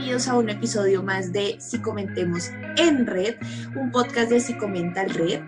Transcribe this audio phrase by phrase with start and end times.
[0.00, 3.36] bienvenidos a un episodio más de Si Comentemos en Red,
[3.76, 5.42] un podcast de Psicomental Red.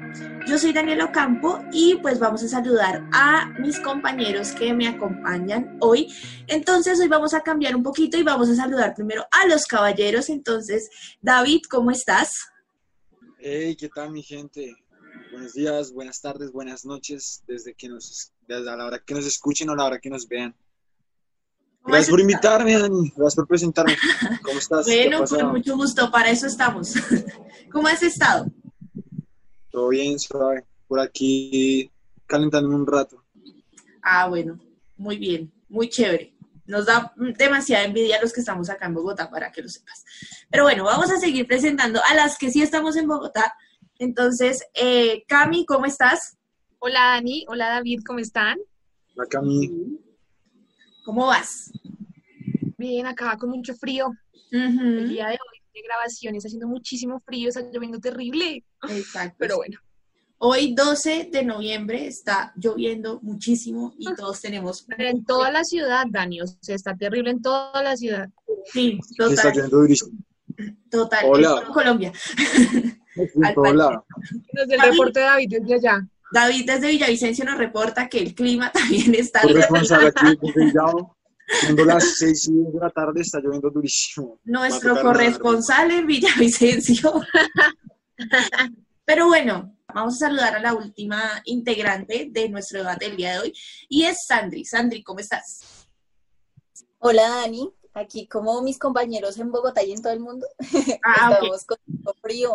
[0.47, 5.79] Yo soy Daniel Ocampo y pues vamos a saludar a mis compañeros que me acompañan
[5.81, 6.13] hoy.
[6.49, 10.29] Entonces hoy vamos a cambiar un poquito y vamos a saludar primero a los caballeros.
[10.29, 10.91] Entonces,
[11.23, 12.35] David, ¿cómo estás?
[13.39, 14.77] Hey, ¿qué tal mi gente?
[15.31, 19.25] Buenos días, buenas tardes, buenas noches, desde que nos, desde a la hora que nos
[19.25, 20.55] escuchen o a la hora que nos vean.
[21.85, 23.13] Gracias por invitarme, Dani.
[23.17, 23.97] Gracias por presentarme.
[24.43, 24.87] ¿Cómo estás?
[24.87, 26.11] bueno, con mucho gusto.
[26.11, 26.95] Para eso estamos.
[27.73, 28.47] ¿Cómo has estado?
[29.71, 30.65] Todo bien, suave.
[30.87, 31.91] Por aquí
[32.27, 33.23] calentando un rato.
[34.03, 34.59] Ah, bueno.
[34.97, 35.53] Muy bien.
[35.69, 36.35] Muy chévere.
[36.67, 40.05] Nos da demasiada envidia a los que estamos acá en Bogotá, para que lo sepas.
[40.49, 43.55] Pero bueno, vamos a seguir presentando a las que sí estamos en Bogotá.
[43.99, 46.39] Entonces, eh, Cami, ¿cómo estás?
[46.79, 47.45] Hola, Dani.
[47.49, 48.01] Hola, David.
[48.07, 48.59] ¿Cómo están?
[49.17, 49.99] Hola, Cami.
[51.05, 51.73] ¿Cómo vas?
[52.79, 54.13] Bien, acá con mucho frío.
[54.51, 58.65] El día de hoy de grabación está haciendo muchísimo frío, está lloviendo terrible.
[58.89, 59.37] Exacto.
[59.39, 59.79] Pero bueno.
[60.39, 64.85] Hoy 12 de noviembre está lloviendo muchísimo y todos tenemos...
[64.99, 68.29] En toda la ciudad, Dani, o sea, está terrible en toda la ciudad.
[68.67, 69.35] Sí, total.
[69.35, 70.19] Está lloviendo durísimo.
[70.91, 71.63] Total, Hola.
[71.65, 72.13] en Colombia.
[73.57, 74.03] Hola.
[74.53, 76.09] Nos el reporte de David desde allá.
[76.33, 79.43] David desde Villavicencio nos reporta que el clima también está...
[79.43, 80.39] Corresponsal aquí
[81.61, 84.39] Siendo las seis y de la tarde, está lloviendo durísimo.
[84.45, 87.13] Nuestro corresponsal en Villavicencio.
[89.05, 93.39] Pero bueno, vamos a saludar a la última integrante de nuestro debate del día de
[93.41, 93.53] hoy
[93.89, 94.65] y es Sandri.
[94.65, 95.87] Sandri, ¿cómo estás?
[96.99, 100.47] Hola Dani, aquí como mis compañeros en Bogotá y en todo el mundo.
[101.05, 101.79] Ah, Estamos con
[102.23, 102.55] frío.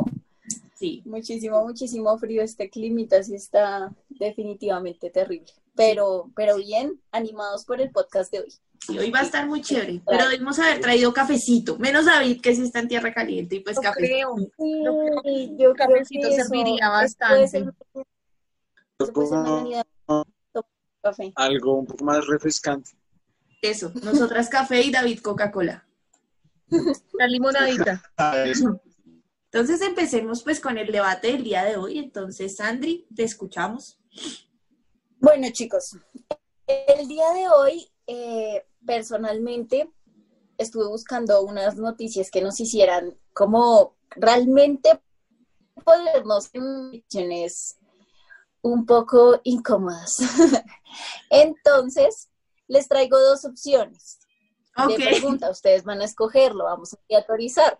[0.75, 1.01] Sí.
[1.05, 5.51] Muchísimo, muchísimo frío este clima, así está definitivamente terrible.
[5.75, 8.53] Pero, pero bien, animados por el podcast de hoy.
[8.85, 12.55] Sí, hoy va a estar muy chévere, pero debemos haber traído cafecito, menos David que
[12.55, 13.99] sí está en tierra caliente y pues café.
[13.99, 14.35] Creo.
[15.23, 17.65] Sí, yo cafecito serviría bastante.
[21.35, 22.91] Algo un poco más refrescante.
[23.61, 25.87] Eso, nosotras café y David Coca-Cola.
[27.13, 28.01] La limonadita.
[29.51, 31.99] Entonces empecemos pues con el debate del día de hoy.
[31.99, 33.99] Entonces, Sandri, te escuchamos.
[35.19, 35.97] Bueno, chicos,
[36.67, 39.89] el día de hoy, eh, personalmente,
[40.57, 45.01] estuve buscando unas noticias que nos hicieran como realmente
[45.83, 47.77] ponernos en situaciones
[48.61, 50.17] un poco incómodas.
[51.29, 52.29] Entonces,
[52.67, 54.19] les traigo dos opciones
[54.87, 55.49] de pregunta.
[55.49, 57.79] Ustedes van a escogerlo, vamos a autorizar.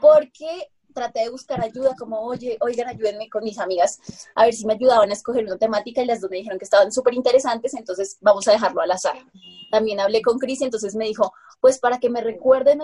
[0.00, 3.98] Porque traté de buscar ayuda, como, oye, oigan, ayúdenme con mis amigas,
[4.34, 6.64] a ver si me ayudaban a escoger una temática y las dos me dijeron que
[6.64, 9.16] estaban súper interesantes, entonces vamos a dejarlo al azar.
[9.70, 12.80] También hablé con Cris y entonces me dijo, pues para que me recuerden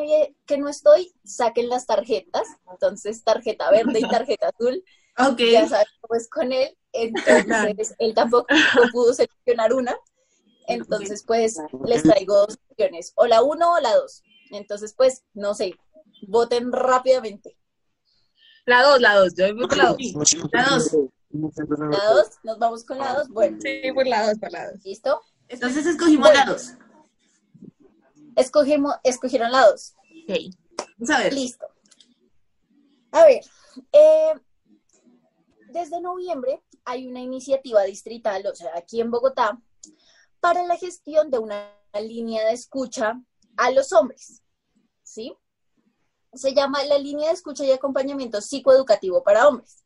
[0.46, 4.82] que no estoy, saquen las tarjetas, entonces tarjeta verde y tarjeta azul.
[5.18, 5.38] Ok.
[5.50, 8.48] Ya sabes pues con él, entonces él tampoco
[8.92, 9.96] pudo seleccionar una,
[10.66, 11.56] entonces pues
[11.86, 14.22] les traigo dos opciones, o la uno o la dos.
[14.50, 15.74] Entonces pues, no sé,
[16.28, 17.56] voten rápidamente.
[18.66, 19.96] La 2, la 2, yo voy con la 2.
[20.52, 20.92] La 2.
[21.30, 23.28] La 2, nos vamos con la 2.
[23.28, 23.58] Bueno.
[23.60, 24.84] Sí, por la 2, por la 2.
[24.84, 25.22] ¿Listo?
[25.48, 26.72] Entonces escogimos la 2.
[28.34, 29.94] Escogimos, escogieron la 2.
[30.24, 30.36] Ok.
[30.98, 31.32] Vamos a ver.
[31.32, 31.66] Listo.
[33.12, 33.40] A ver,
[33.92, 34.34] eh,
[35.68, 39.60] desde noviembre hay una iniciativa distrital, o sea, aquí en Bogotá,
[40.40, 43.22] para la gestión de una línea de escucha
[43.56, 44.42] a los hombres.
[45.04, 45.36] ¿Sí?
[46.36, 49.84] Se llama la línea de escucha y acompañamiento psicoeducativo para hombres.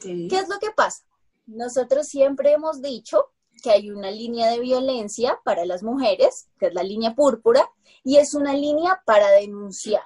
[0.00, 1.04] ¿Qué es lo que pasa?
[1.46, 3.32] Nosotros siempre hemos dicho
[3.62, 7.68] que hay una línea de violencia para las mujeres, que es la línea púrpura,
[8.04, 10.04] y es una línea para denunciar,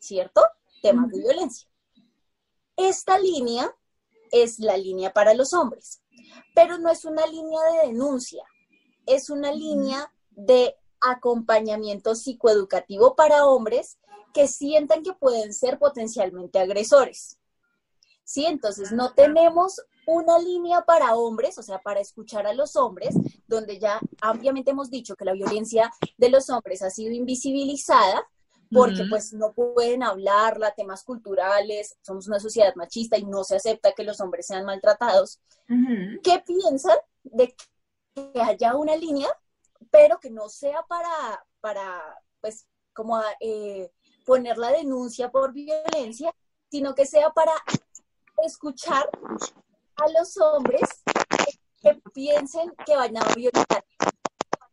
[0.00, 0.42] ¿cierto?
[0.82, 1.68] Temas de violencia.
[2.76, 3.74] Esta línea
[4.30, 6.02] es la línea para los hombres,
[6.54, 8.44] pero no es una línea de denuncia,
[9.06, 13.98] es una línea de acompañamiento psicoeducativo para hombres
[14.32, 17.38] que sientan que pueden ser potencialmente agresores.
[18.24, 18.44] ¿Sí?
[18.44, 23.14] Entonces no tenemos una línea para hombres, o sea, para escuchar a los hombres,
[23.46, 28.26] donde ya ampliamente hemos dicho que la violencia de los hombres ha sido invisibilizada,
[28.70, 33.92] porque pues no pueden hablarla, temas culturales, somos una sociedad machista y no se acepta
[33.92, 35.40] que los hombres sean maltratados.
[36.22, 37.54] ¿Qué piensan de
[38.14, 39.28] que haya una línea,
[39.90, 43.90] pero que no sea para, para pues, como eh,
[44.24, 46.34] poner la denuncia por violencia,
[46.70, 47.52] sino que sea para
[48.44, 49.08] escuchar
[49.96, 50.88] a los hombres
[51.80, 53.84] que piensen que van a violentar.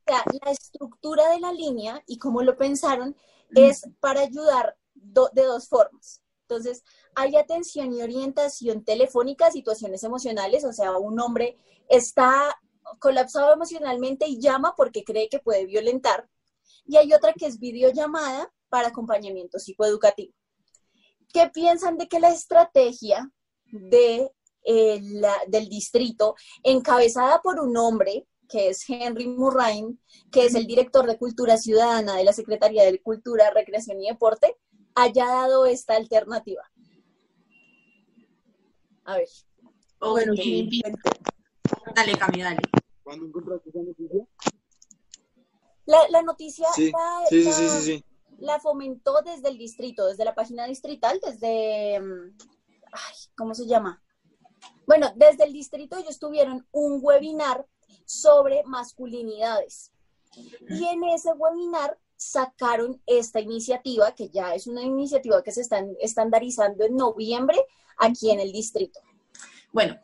[0.08, 3.16] sea, la estructura de la línea y cómo lo pensaron
[3.56, 6.22] es para ayudar de dos formas.
[6.42, 6.84] Entonces,
[7.16, 11.58] hay atención y orientación telefónica a situaciones emocionales, o sea, un hombre
[11.90, 12.56] está
[13.00, 16.30] colapsado emocionalmente y llama porque cree que puede violentar.
[16.86, 20.34] Y hay otra que es videollamada para acompañamiento psicoeducativo.
[21.34, 23.30] ¿Qué piensan de que la estrategia
[23.66, 24.32] de,
[24.64, 25.02] eh,
[25.48, 30.00] del distrito, encabezada por un hombre, que es Henry Murrain,
[30.32, 34.56] que es el director de Cultura Ciudadana de la Secretaría de Cultura, Recreación y Deporte,
[34.94, 36.64] haya dado esta alternativa?
[39.04, 39.28] A ver.
[40.00, 40.34] bueno,
[41.96, 42.62] Dale, Cami, dale.
[43.04, 44.28] ¿Cuándo encontraste esa noticia?
[45.86, 46.92] La, la noticia sí.
[47.30, 48.06] sí, sí, sí, sí
[48.40, 52.38] la fomentó desde el distrito, desde la página distrital, desde, mm,
[52.92, 54.02] ay, ¿cómo se llama?
[54.86, 57.66] Bueno, desde el distrito ellos tuvieron un webinar
[58.06, 59.92] sobre masculinidades.
[60.70, 65.84] Y en ese webinar sacaron esta iniciativa, que ya es una iniciativa que se está
[66.00, 67.58] estandarizando en noviembre
[67.98, 69.00] aquí en el distrito.
[69.72, 69.98] Bueno,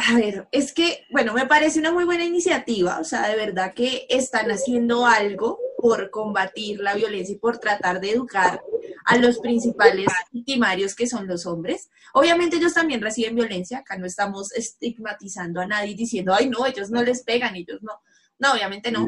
[0.00, 3.74] a ver, es que, bueno, me parece una muy buena iniciativa, o sea, de verdad
[3.74, 8.62] que están haciendo algo por combatir la violencia y por tratar de educar
[9.04, 11.90] a los principales victimarios que son los hombres.
[12.14, 16.90] Obviamente ellos también reciben violencia, acá no estamos estigmatizando a nadie diciendo, ay no, ellos
[16.90, 18.00] no les pegan, ellos no.
[18.38, 19.04] No, obviamente no.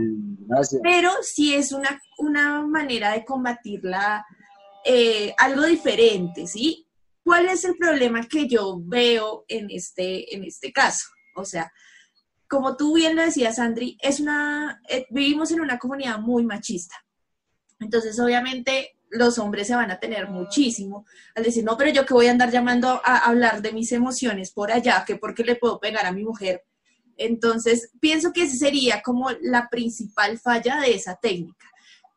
[0.83, 4.27] Pero sí es una, una manera de combatirla
[4.85, 6.89] eh, algo diferente, ¿sí?
[7.31, 11.07] ¿Cuál es el problema que yo veo en este, en este caso?
[11.37, 11.73] O sea,
[12.49, 16.97] como tú bien lo decías, Andri, es una, eh, vivimos en una comunidad muy machista.
[17.79, 21.07] Entonces, obviamente, los hombres se van a tener muchísimo
[21.37, 24.51] al decir, no, pero yo que voy a andar llamando a hablar de mis emociones
[24.51, 26.65] por allá, que porque le puedo pegar a mi mujer.
[27.17, 31.71] Entonces, pienso que esa sería como la principal falla de esa técnica.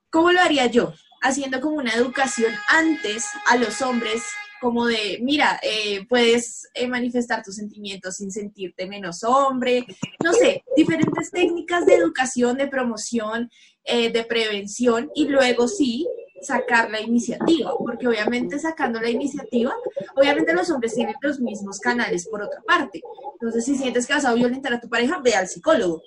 [0.09, 0.91] ¿Cómo lo haría yo?
[1.21, 4.23] Haciendo como una educación antes a los hombres
[4.63, 9.85] como de, mira, eh, puedes eh, manifestar tus sentimientos sin sentirte menos hombre,
[10.23, 13.51] no sé, diferentes técnicas de educación, de promoción,
[13.83, 16.07] eh, de prevención y luego sí
[16.41, 19.75] sacar la iniciativa, porque obviamente sacando la iniciativa,
[20.15, 23.01] obviamente los hombres tienen los mismos canales por otra parte.
[23.33, 26.01] Entonces, si sientes que vas a violentar a tu pareja, ve al psicólogo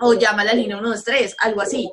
[0.00, 1.90] o llama a la línea 123, algo así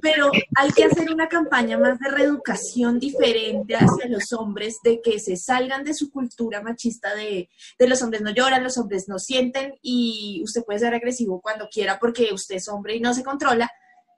[0.00, 5.18] pero hay que hacer una campaña más de reeducación diferente hacia los hombres, de que
[5.18, 7.48] se salgan de su cultura machista de,
[7.78, 11.98] los hombres no lloran, los hombres no sienten y usted puede ser agresivo cuando quiera
[11.98, 13.70] porque usted es hombre y no se controla.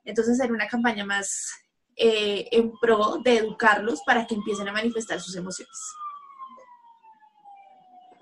[0.05, 1.51] Entonces hacer una campaña más
[1.97, 5.77] eh, en pro de educarlos para que empiecen a manifestar sus emociones.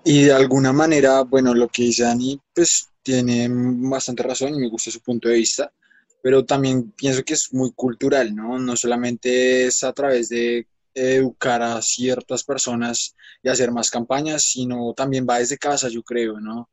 [0.03, 4.69] Y de alguna manera, bueno, lo que dice Dani, pues tiene bastante razón y me
[4.69, 5.71] gusta su punto de vista
[6.21, 8.59] pero también pienso que es muy cultural, ¿no?
[8.59, 14.93] No solamente es a través de educar a ciertas personas y hacer más campañas, sino
[14.93, 16.69] también va desde casa, yo creo, ¿no?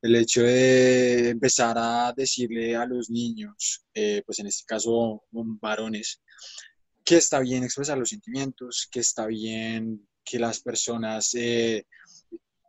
[0.00, 6.20] El hecho de empezar a decirle a los niños, eh, pues en este caso varones,
[7.04, 11.86] que está bien expresar los sentimientos, que está bien que las personas eh,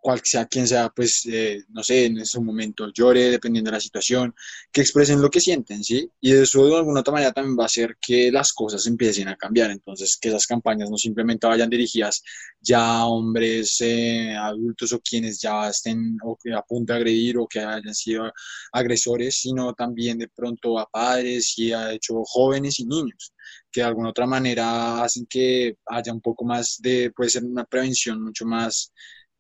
[0.03, 3.81] cual sea quien sea, pues, eh, no sé, en ese momento llore, dependiendo de la
[3.81, 4.35] situación,
[4.71, 6.09] que expresen lo que sienten, ¿sí?
[6.19, 9.37] Y eso de alguna otra manera también va a hacer que las cosas empiecen a
[9.37, 12.21] cambiar, entonces que esas campañas no simplemente vayan dirigidas
[12.59, 17.37] ya a hombres eh, adultos o quienes ya estén o que a punto de agredir
[17.37, 18.31] o que hayan sido
[18.73, 23.33] agresores, sino también de pronto a padres y a hecho jóvenes y niños
[23.71, 27.65] que de alguna otra manera hacen que haya un poco más de, puede ser una
[27.65, 28.93] prevención mucho más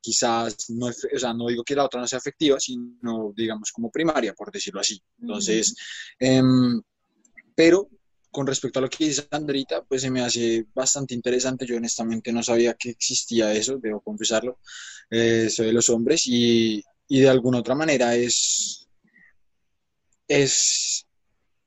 [0.03, 3.89] quizás no, o sea, no digo que la otra no sea efectiva, sino digamos como
[3.89, 5.01] primaria, por decirlo así.
[5.21, 5.73] Entonces,
[6.19, 6.81] em,
[7.55, 7.89] pero
[8.29, 11.65] con respecto a lo que dice Andrita, pues se me hace bastante interesante.
[11.65, 14.59] Yo honestamente no sabía que existía eso, debo confesarlo,
[15.09, 18.87] eh, eso de los hombres y, y de alguna otra manera es,
[20.27, 21.05] es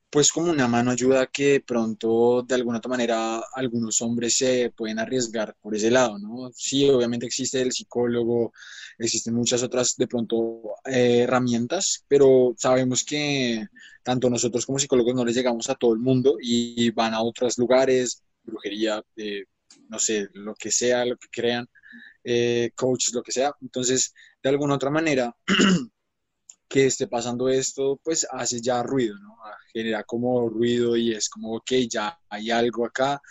[0.09, 4.99] pues como una mano ayuda que pronto de alguna otra manera algunos hombres se pueden
[4.99, 6.49] arriesgar por ese lado, ¿no?
[6.53, 8.53] Sí, obviamente existe el psicólogo,
[8.97, 13.65] existen muchas otras de pronto eh, herramientas, pero sabemos que
[14.03, 17.57] tanto nosotros como psicólogos no les llegamos a todo el mundo y van a otros
[17.57, 19.43] lugares, brujería, eh,
[19.89, 21.67] no sé, lo que sea, lo que crean,
[22.23, 23.53] eh, coaches, lo que sea.
[23.61, 25.35] Entonces, de alguna otra manera,
[26.67, 29.37] que esté pasando esto, pues hace ya ruido, ¿no?
[29.73, 33.21] Genera como ruido y es como, ok, ya hay algo acá,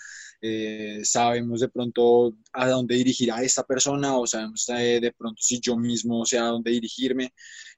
[0.40, 5.40] eh, sabemos de pronto a dónde dirigir a esta persona o sabemos eh, de pronto
[5.42, 7.32] si yo mismo sé a dónde dirigirme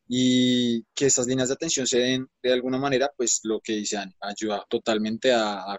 [0.09, 4.15] y que estas líneas de atención se den de alguna manera, pues lo que dicen,
[4.21, 5.79] ayuda totalmente a,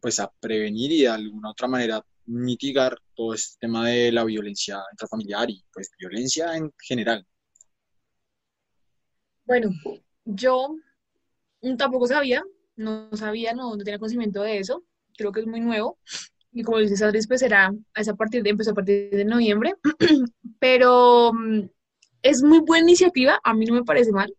[0.00, 4.80] pues, a prevenir y de alguna otra manera mitigar todo este tema de la violencia
[4.92, 7.26] intrafamiliar y pues violencia en general.
[9.50, 9.70] Bueno,
[10.24, 10.76] yo
[11.76, 12.44] tampoco sabía,
[12.76, 14.84] no sabía, no, tenía conocimiento de eso,
[15.18, 15.98] creo que es muy nuevo.
[16.52, 19.74] Y como dices, Adri, pues será a partir de, empezó a partir de noviembre,
[20.60, 21.62] pero mm,
[22.22, 24.32] es muy buena iniciativa, a mí no me parece mal.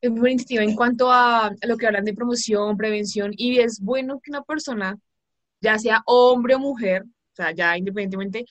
[0.00, 3.78] Es muy buena iniciativa en cuanto a, lo que hablan de promoción, prevención, y es
[3.80, 4.98] bueno que una persona,
[5.60, 8.44] ya sea hombre o mujer, o sea, ya independientemente,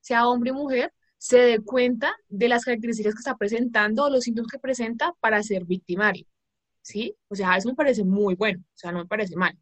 [0.00, 4.24] sea hombre o mujer, se dé cuenta de las características que está presentando o los
[4.24, 6.26] síntomas que presenta para ser victimario.
[6.82, 7.16] ¿Sí?
[7.28, 9.58] O sea, eso me parece muy bueno, o sea, no me parece mal.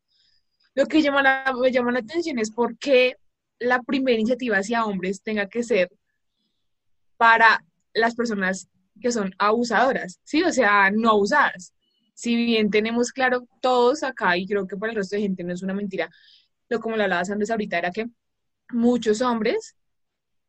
[0.74, 1.22] Lo que llama
[1.60, 3.16] me llama la atención es por qué
[3.58, 5.90] la primera iniciativa hacia hombres tenga que ser
[7.16, 8.68] para las personas
[9.00, 10.42] que son abusadoras, ¿sí?
[10.42, 11.72] O sea, no abusadas.
[12.14, 15.52] Si bien tenemos claro todos acá, y creo que para el resto de gente no
[15.52, 16.10] es una mentira,
[16.68, 18.06] lo como lo hablabas antes ahorita, era que
[18.70, 19.76] muchos hombres,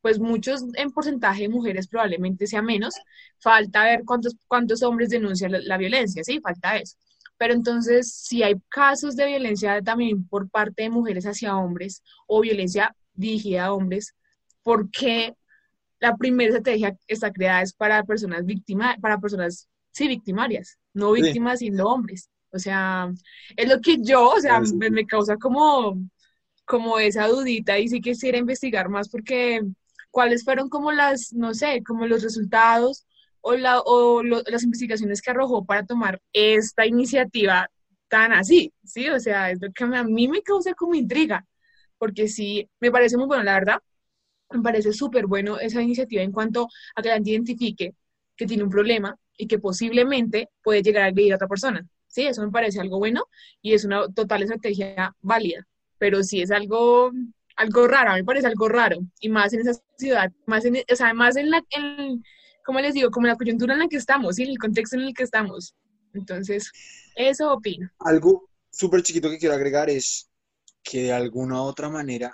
[0.05, 2.93] pues muchos en porcentaje de mujeres probablemente sea menos,
[3.39, 6.39] falta ver cuántos, cuántos hombres denuncian la, violencia, ¿sí?
[6.39, 6.95] Falta eso.
[7.37, 12.41] Pero entonces, si hay casos de violencia también por parte de mujeres hacia hombres o
[12.41, 14.13] violencia dirigida a hombres,
[14.61, 15.35] ¿por qué
[15.99, 21.57] la primera estrategia está creada es para personas víctimas, para personas, sí, victimarias, no víctimas
[21.57, 22.29] siendo hombres.
[22.51, 23.11] O sea,
[23.57, 25.99] es lo que yo, o sea, me, causa como,
[26.63, 29.63] como esa dudita y sí quisiera investigar más porque
[30.15, 33.05] cuáles fueron como las, no sé, como los resultados
[33.41, 37.69] o, la, o las investigaciones que arrojó para tomar esta iniciativa
[38.07, 39.09] tan así, ¿sí?
[39.09, 41.45] O sea, es lo que a mí me causa como intriga,
[41.97, 43.79] porque sí, me parece muy bueno, la verdad,
[44.51, 47.93] me parece súper bueno esa iniciativa en cuanto a que la gente identifique
[48.37, 51.85] que tiene un problema y que posiblemente puede llegar a agredir a otra persona.
[52.07, 53.25] Sí, eso me parece algo bueno
[53.61, 55.67] y es una total estrategia válida,
[55.97, 57.11] pero sí es algo,
[57.55, 60.77] algo raro, a mí me parece algo raro, y más en esa ciudad, más en,
[60.77, 62.23] o sea, más en la, en,
[62.65, 65.03] como les digo, como la coyuntura en la que estamos, y en el contexto en
[65.03, 65.75] el que estamos.
[66.13, 66.71] Entonces,
[67.15, 67.89] eso opino.
[67.99, 70.29] Algo súper chiquito que quiero agregar es
[70.83, 72.33] que de alguna u otra manera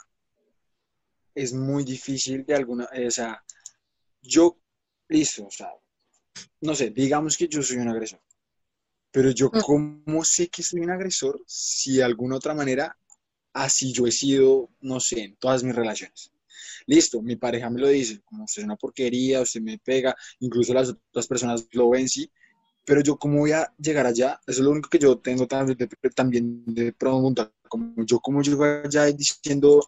[1.33, 3.41] es muy difícil de alguna, eh, o sea,
[4.21, 4.59] yo,
[5.07, 5.69] listo, o sea,
[6.61, 8.21] no sé, digamos que yo soy un agresor,
[9.11, 9.61] pero yo mm.
[9.61, 12.97] cómo sé que soy un agresor si de alguna otra manera
[13.53, 16.31] así yo he sido, no sé, en todas mis relaciones.
[16.86, 20.74] Listo, mi pareja me lo dice, como usted es una porquería, usted me pega, incluso
[20.74, 22.31] las otras personas lo ven, sí,
[22.86, 25.77] pero yo cómo voy a llegar allá, eso es lo único que yo tengo también
[25.77, 29.81] de, también de preguntar, como yo cómo llego allá diciendo,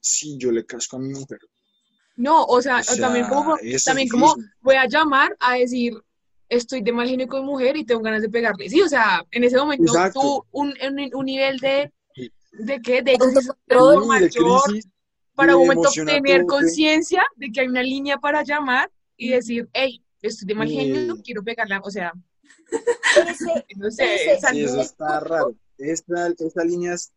[0.00, 1.38] sí, yo le casco a mi mujer.
[2.16, 5.94] No, o sea, también como, también como voy a llamar a decir,
[6.48, 8.68] estoy de mal genio con mujer y tengo ganas de pegarle.
[8.70, 10.74] Sí, o sea, en ese momento tú un,
[11.12, 11.92] un, nivel de,
[12.58, 14.62] de qué, de, control mayor,
[15.34, 20.02] para un momento tener conciencia de que hay una línea para llamar y decir, hey,
[20.22, 22.12] estoy de mal genio, quiero pegarla, o sea.
[23.76, 25.54] no sé, eso está raro.
[25.78, 27.12] Esta, esta línea es...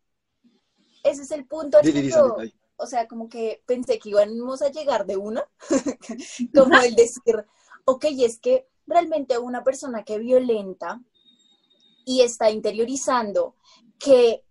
[1.03, 1.79] Ese es el punto
[2.79, 5.43] o sea, como que pensé que íbamos a llegar de una,
[6.55, 7.45] como el decir,
[7.85, 11.01] ok, es que realmente una persona que violenta
[12.05, 13.55] y está interiorizando
[13.99, 14.45] que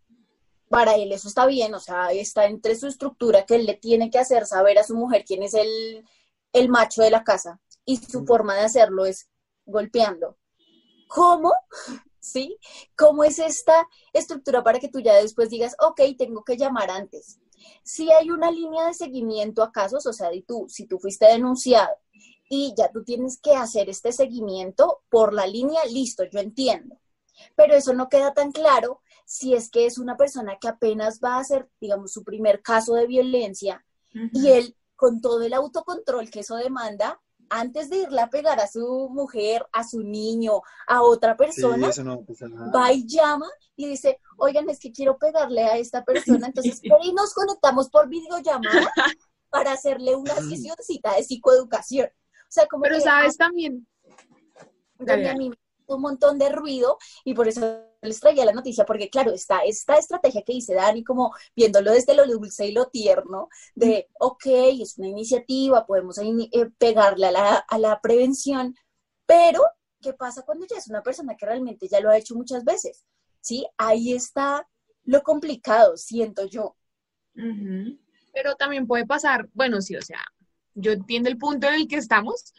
[0.69, 4.11] para él eso está bien, o sea, está entre su estructura que él le tiene
[4.11, 6.05] que hacer saber a su mujer quién es el,
[6.53, 9.29] el macho de la casa y su forma de hacerlo es
[9.65, 10.37] golpeando.
[11.09, 11.53] ¿Cómo?
[12.21, 12.59] ¿Sí?
[12.97, 17.39] ¿Cómo es esta estructura para que tú ya después digas, ok, tengo que llamar antes?
[17.83, 21.97] Si hay una línea de seguimiento a casos, o sea, tú, si tú fuiste denunciado
[22.51, 26.99] y ya tú tienes que hacer este seguimiento por la línea, listo, yo entiendo.
[27.55, 31.35] Pero eso no queda tan claro si es que es una persona que apenas va
[31.35, 33.85] a hacer, digamos, su primer caso de violencia
[34.33, 37.21] y él, con todo el autocontrol que eso demanda,
[37.51, 41.91] antes de irle a pegar a su mujer, a su niño, a otra persona,
[42.75, 47.13] va y llama y dice, oigan, es que quiero pegarle a esta persona, entonces ahí
[47.13, 48.91] nos conectamos por videollamada
[49.51, 52.07] para hacerle una sesioncita de psicoeducación.
[52.07, 53.87] O sea, como Pero sabes también.
[55.07, 55.51] a mí
[55.89, 59.97] un montón de ruido y por eso les traía la noticia, porque claro, está esta
[59.97, 64.47] estrategia que dice Dani, como viéndolo desde lo dulce y lo tierno, de, ok,
[64.81, 68.75] es una iniciativa, podemos eh, pegarle a la, a la prevención,
[69.27, 69.63] pero,
[70.01, 73.05] ¿qué pasa cuando ya es una persona que realmente ya lo ha hecho muchas veces?
[73.41, 73.67] ¿Sí?
[73.77, 74.67] Ahí está
[75.05, 76.77] lo complicado, siento yo.
[77.35, 80.21] Pero también puede pasar, bueno, sí, o sea,
[80.75, 82.53] yo entiendo el punto en el que estamos,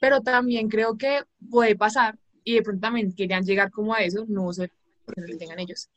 [0.00, 2.18] pero también creo que puede pasar,
[2.50, 4.70] y de pronto también querían llegar como a eso, no sé
[5.14, 5.88] que lo tengan ellos,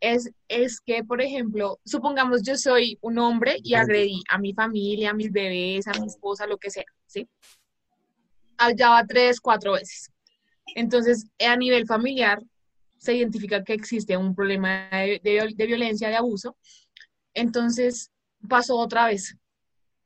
[0.00, 5.10] es, es que, por ejemplo, supongamos yo soy un hombre y agredí a mi familia,
[5.10, 7.28] a mis bebés, a mi esposa, lo que sea, ¿sí?
[8.56, 10.10] Allá va tres, cuatro veces.
[10.74, 12.42] Entonces, a nivel familiar,
[12.98, 15.20] se identifica que existe un problema de,
[15.56, 16.56] de, violencia, de abuso.
[17.34, 18.10] Entonces,
[18.48, 19.36] pasó otra vez.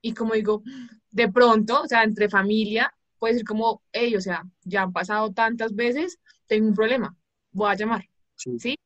[0.03, 0.63] Y como digo,
[1.11, 5.33] de pronto, o sea, entre familia, puede ser como, hey, o sea, ya han pasado
[5.33, 7.17] tantas veces, tengo un problema,
[7.53, 8.05] voy a llamar.
[8.35, 8.77] ¿Sí?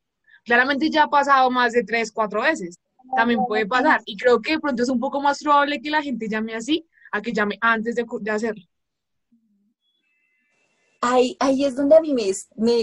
[0.45, 2.79] Claramente ya ha pasado más de tres, cuatro veces.
[3.17, 4.03] También puede pasar.
[4.05, 6.87] Y creo que de pronto es un poco más probable que la gente llame así
[7.13, 8.63] a que llame antes de, de hacerlo.
[11.01, 12.31] Ahí, ahí es donde a mí me,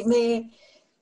[0.07, 0.49] me,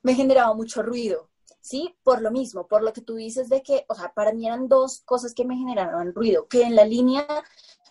[0.02, 1.30] me generaba mucho ruido,
[1.62, 1.94] ¿sí?
[2.02, 4.68] Por lo mismo, por lo que tú dices de que, o sea, para mí eran
[4.68, 7.26] dos cosas que me generaban ruido, que en la línea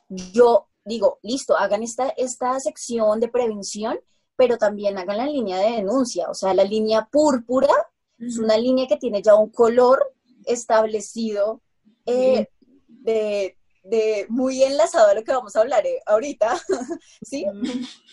[0.10, 4.00] yo digo, listo, hagan esta, esta sección de prevención,
[4.36, 7.74] pero también hagan la línea de denuncia, o sea, la línea púrpura
[8.20, 10.14] es una línea que tiene ya un color
[10.46, 11.62] establecido
[12.06, 12.48] eh,
[12.88, 16.62] de, de, muy enlazado a lo que vamos a hablar eh, ahorita,
[17.22, 17.46] ¿sí?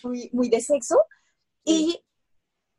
[0.02, 0.96] Muy, muy de sexo.
[1.64, 2.02] Y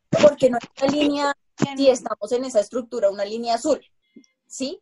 [0.10, 1.34] porque no hay una línea,
[1.78, 3.80] si estamos en esa estructura, una línea azul,
[4.48, 4.82] ¿sí?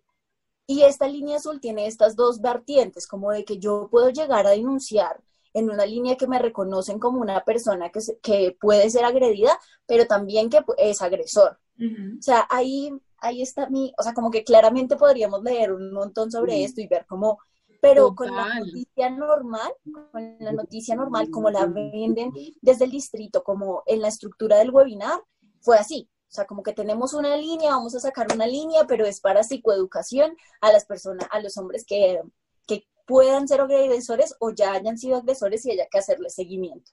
[0.67, 4.51] Y esta línea azul tiene estas dos vertientes, como de que yo puedo llegar a
[4.51, 9.57] denunciar en una línea que me reconocen como una persona que, que puede ser agredida,
[9.87, 11.57] pero también que es agresor.
[11.79, 16.31] O sea, ahí, ahí está mi, o sea, como que claramente podríamos leer un montón
[16.31, 17.39] sobre esto y ver cómo,
[17.81, 19.71] pero con la noticia normal,
[20.11, 22.31] con la noticia normal, como la venden
[22.61, 25.21] desde el distrito, como en la estructura del webinar,
[25.61, 26.09] fue así.
[26.29, 29.43] O sea, como que tenemos una línea, vamos a sacar una línea, pero es para
[29.43, 32.21] psicoeducación a las personas, a los hombres que,
[32.67, 36.91] que puedan ser agresores o ya hayan sido agresores y haya que hacerle seguimiento.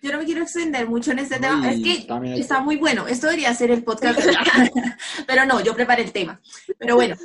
[0.00, 2.06] Yo no me quiero extender mucho en este tema, es que
[2.38, 4.20] está muy bueno, esto debería ser el podcast,
[5.26, 6.40] pero no, yo preparé el tema.
[6.78, 7.16] Pero bueno,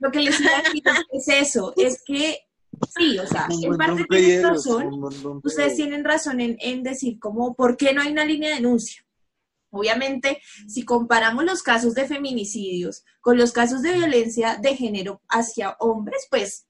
[0.00, 2.48] lo que les quiero decir es eso, es que
[2.96, 7.76] sí, o sea, en parte tienen razón, ustedes tienen razón en, en decir como, ¿por
[7.76, 9.01] qué no hay una línea de denuncia?
[9.72, 15.76] Obviamente, si comparamos los casos de feminicidios con los casos de violencia de género hacia
[15.80, 16.66] hombres, pues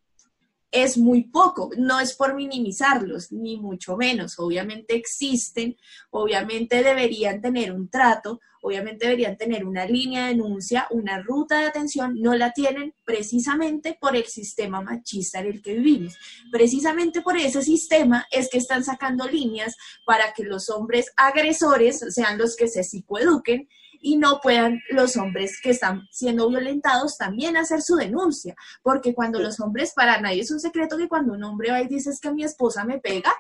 [0.73, 1.71] es muy poco.
[1.77, 4.39] No es por minimizarlos, ni mucho menos.
[4.39, 5.77] Obviamente existen,
[6.11, 11.67] obviamente deberían tener un trato, obviamente deberían tener una línea de denuncia, una ruta de
[11.67, 16.17] atención, no la tienen precisamente por el sistema machista en el que vivimos.
[16.51, 22.39] Precisamente por ese sistema es que están sacando líneas para que los hombres agresores sean
[22.39, 23.69] los que se psicoeduquen
[24.03, 29.39] y no puedan los hombres que están siendo violentados también hacer su denuncia, porque cuando
[29.39, 32.21] los hombres, para nadie es un secreto que cuando un hombre va y dice es
[32.21, 33.33] que mi esposa me pega,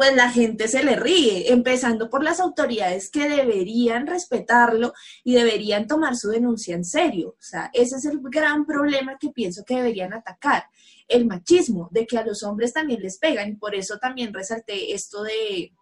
[0.00, 4.94] pues la gente se le ríe, empezando por las autoridades que deberían respetarlo
[5.24, 7.36] y deberían tomar su denuncia en serio.
[7.38, 10.64] O sea, ese es el gran problema que pienso que deberían atacar,
[11.06, 13.50] el machismo, de que a los hombres también les pegan.
[13.50, 15.74] Y por eso también resalté esto de,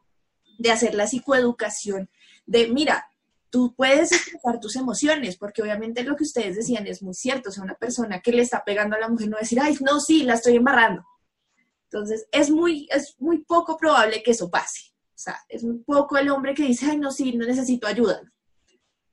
[0.59, 2.11] de hacer la psicoeducación,
[2.45, 3.08] de, mira,
[3.51, 7.51] tú puedes expresar tus emociones, porque obviamente lo que ustedes decían es muy cierto.
[7.51, 10.01] O sea, una persona que le está pegando a la mujer no decir, ay, no,
[10.01, 11.05] sí, la estoy embarrando
[11.91, 14.93] entonces, es muy, es muy poco probable que eso pase.
[15.09, 18.21] O sea, es muy poco el hombre que dice, ay, no, sí, no necesito ayuda.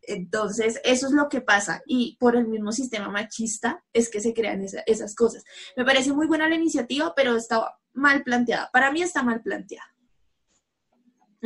[0.02, 1.82] Entonces, eso es lo que pasa.
[1.86, 5.44] Y por el mismo sistema machista es que se crean esas cosas.
[5.78, 8.70] Me parece muy buena la iniciativa, pero está mal planteada.
[8.72, 9.95] Para mí está mal planteada.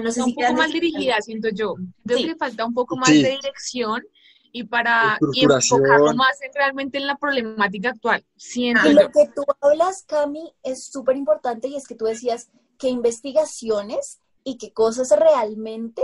[0.03, 1.75] No sé un poco mal dirigida, siento yo.
[2.05, 4.03] Creo que falta un poco más de dirección
[4.51, 8.25] y para y enfocarlo más en, realmente en la problemática actual.
[8.35, 12.49] Siento y lo que tú hablas, Cami, es súper importante y es que tú decías
[12.77, 16.03] que investigaciones y que cosas realmente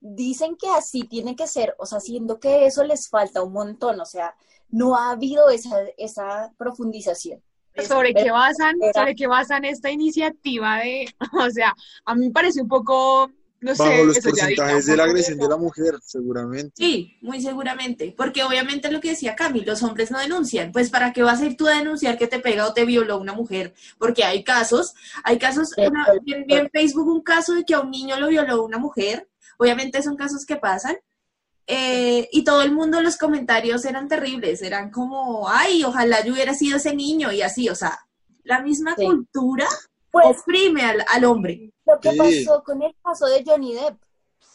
[0.00, 4.00] dicen que así tiene que ser, o sea, siendo que eso les falta un montón,
[4.00, 4.34] o sea,
[4.68, 7.42] no ha habido esa, esa profundización.
[7.86, 12.62] ¿Sobre qué basan, sobre qué basan esta iniciativa de, o sea, a mí me parece
[12.62, 16.72] un poco no bajo los porcentajes de la agresión de la mujer, seguramente.
[16.76, 21.12] Sí, muy seguramente, porque obviamente lo que decía Cami, los hombres no denuncian, pues ¿para
[21.12, 23.74] qué vas a ir tú a denunciar que te pega o te violó una mujer?
[23.98, 25.74] Porque hay casos, hay casos,
[26.22, 30.02] vi en Facebook un caso de que a un niño lo violó una mujer, obviamente
[30.02, 30.96] son casos que pasan,
[31.72, 36.52] eh, y todo el mundo, los comentarios eran terribles, eran como, ay, ojalá yo hubiera
[36.52, 37.96] sido ese niño y así, o sea,
[38.42, 39.68] la misma cultura
[40.10, 41.72] pues, oprime al, al hombre.
[41.86, 43.96] Lo que pasó con el caso de Johnny Depp.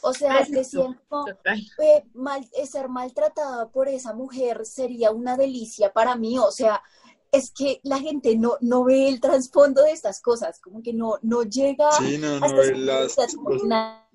[0.01, 6.15] O sea, que siento eh, mal, ser maltratada por esa mujer sería una delicia para
[6.15, 6.38] mí.
[6.38, 6.84] O sea,
[7.32, 11.17] es que la gente no, no ve el trasfondo de estas cosas, como que no,
[11.21, 13.63] no llega Sí, no, no a cosas.
[13.63, 14.06] nada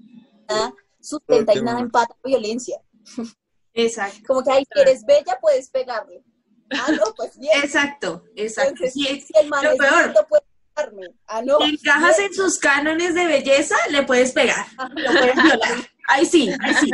[1.00, 2.80] sustenta y nada empata violencia.
[3.74, 4.18] Exacto.
[4.26, 6.22] Como que, ay, si eres bella, puedes pegarle.
[6.72, 7.52] Ah, no, pues bien.
[7.62, 8.84] Exacto, exacto.
[8.84, 10.26] Entonces, Si, si el man lo es peor.
[10.28, 10.42] puede
[10.74, 11.06] pegarme.
[11.26, 11.58] Ah, no.
[11.58, 12.28] si encajas bien.
[12.30, 14.88] en sus cánones de belleza, le puedes pegar, Ajá.
[14.94, 15.90] lo puedes violar.
[16.08, 16.90] Ahí sí, ahí sí.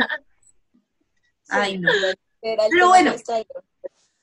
[1.49, 1.89] Ay, no.
[2.41, 3.13] Pero bueno.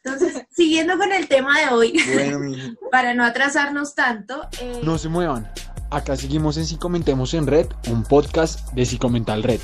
[0.02, 5.08] Entonces, siguiendo con el tema de hoy, Bueno, para no atrasarnos tanto, eh, No se
[5.08, 5.50] muevan.
[5.90, 9.60] Acá seguimos en Si Comentemos en Red, un podcast de Psicomental Red.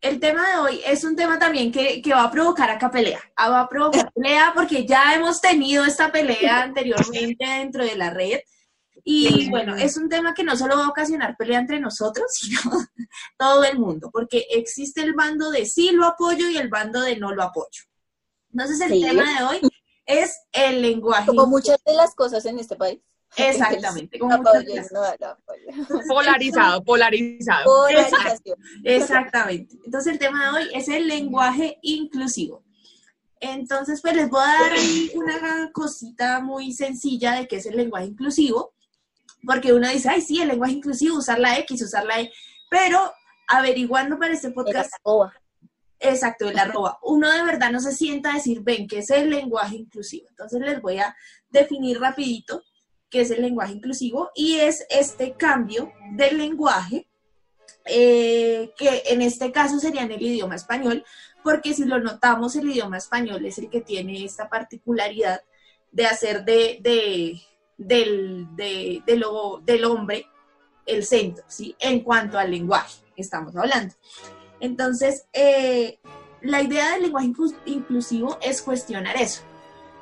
[0.00, 3.20] El tema de hoy es un tema también que, que va a provocar acá pelea.
[3.36, 8.10] Ah, Va a provocar pelea porque ya hemos tenido esta pelea anteriormente dentro de la
[8.10, 8.40] red.
[9.02, 12.60] Y bueno, es un tema que no solo va a ocasionar pelea entre nosotros, sino
[13.38, 17.16] todo el mundo, porque existe el bando de sí lo apoyo y el bando de
[17.16, 17.84] no lo apoyo.
[18.52, 19.00] Entonces el Sí.
[19.02, 19.60] tema de hoy
[20.06, 21.26] es el lenguaje.
[21.26, 23.00] Como muchas de las cosas en este país.
[23.36, 26.04] Exactamente, como apoyo, no, no.
[26.08, 27.64] Polarizado, polarizado.
[27.64, 28.56] Polarización.
[28.84, 29.76] Exactamente.
[29.84, 32.64] Entonces el tema de hoy es el lenguaje inclusivo.
[33.40, 37.76] Entonces, pues les voy a dar ahí una cosita muy sencilla de qué es el
[37.76, 38.74] lenguaje inclusivo,
[39.46, 42.30] porque uno dice, ay, sí, el lenguaje inclusivo, usar la X, usar la E,
[42.68, 43.12] pero
[43.48, 44.92] averiguando para este podcast,
[45.98, 49.30] exacto, el arroba, uno de verdad no se sienta a decir, ven, ¿qué es el
[49.30, 50.28] lenguaje inclusivo?
[50.28, 51.16] Entonces les voy a
[51.48, 52.62] definir rapidito
[53.10, 57.08] qué es el lenguaje inclusivo y es este cambio del lenguaje
[57.86, 61.04] eh, que en este caso sería en el idioma español,
[61.42, 65.40] porque si lo notamos, el idioma español es el que tiene esta particularidad
[65.90, 67.40] de hacer de, de-
[67.78, 68.46] del,
[69.64, 70.26] del hombre
[70.86, 71.74] el centro, ¿sí?
[71.78, 73.94] En cuanto al lenguaje que estamos hablando.
[74.60, 75.98] Entonces, eh,
[76.42, 79.42] la idea del lenguaje inclus- inclusivo es cuestionar eso.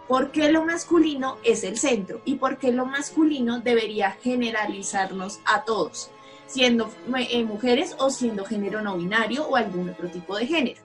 [0.09, 2.23] ¿Por qué lo masculino es el centro?
[2.25, 6.11] ¿Y por qué lo masculino debería generalizarnos a todos?
[6.49, 10.83] siendo eh, mujeres o siendo género no binario o algún otro tipo de género.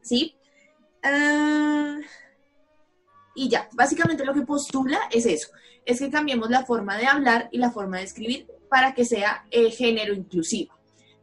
[0.00, 0.36] ¿Sí?
[1.02, 1.98] Ah,
[3.34, 5.48] y ya, básicamente lo que postula es eso,
[5.84, 9.44] es que cambiemos la forma de hablar y la forma de escribir para que sea
[9.50, 10.72] eh, género inclusivo.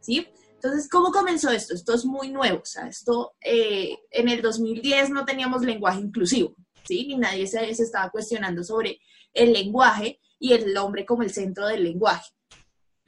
[0.00, 0.28] ¿Sí?
[0.54, 1.74] Entonces, ¿cómo comenzó esto?
[1.74, 6.54] Esto es muy nuevo, o sea, esto eh, en el 2010 no teníamos lenguaje inclusivo,
[6.84, 7.06] ¿sí?
[7.06, 9.00] Ni nadie se, estaba cuestionando sobre
[9.32, 12.30] el lenguaje y el hombre como el centro del lenguaje.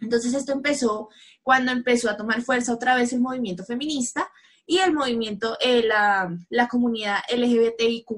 [0.01, 1.09] Entonces esto empezó
[1.43, 4.31] cuando empezó a tomar fuerza otra vez el movimiento feminista
[4.67, 8.09] y el movimiento, eh, la, la comunidad LGBTIQ+.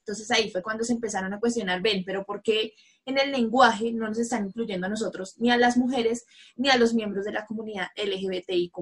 [0.00, 2.74] Entonces ahí fue cuando se empezaron a cuestionar, ven, pero ¿por qué
[3.06, 6.24] en el lenguaje no nos están incluyendo a nosotros, ni a las mujeres,
[6.56, 8.72] ni a los miembros de la comunidad LGBTIQ+.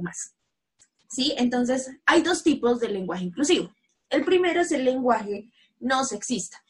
[1.08, 1.34] ¿Sí?
[1.38, 3.72] Entonces hay dos tipos de lenguaje inclusivo.
[4.08, 6.62] El primero es el lenguaje no sexista,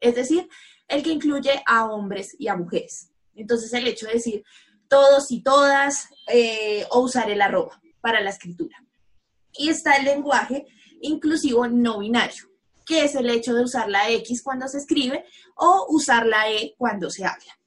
[0.00, 0.48] es decir,
[0.88, 3.10] el que incluye a hombres y a mujeres.
[3.34, 4.44] Entonces el hecho de decir,
[4.88, 8.84] todos y todas, eh, o usar el arroba para la escritura.
[9.52, 10.66] Y está el lenguaje
[11.00, 12.50] inclusivo no binario,
[12.84, 15.24] que es el hecho de usar la X cuando se escribe
[15.54, 17.58] o usar la E cuando se habla.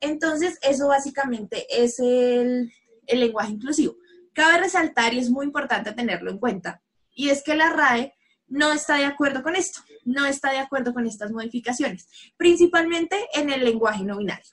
[0.00, 2.72] Entonces, eso básicamente es el,
[3.06, 3.96] el lenguaje inclusivo.
[4.32, 6.82] Cabe resaltar, y es muy importante tenerlo en cuenta,
[7.14, 8.14] y es que la RAE
[8.46, 13.50] no está de acuerdo con esto, no está de acuerdo con estas modificaciones, principalmente en
[13.50, 14.52] el lenguaje no binario.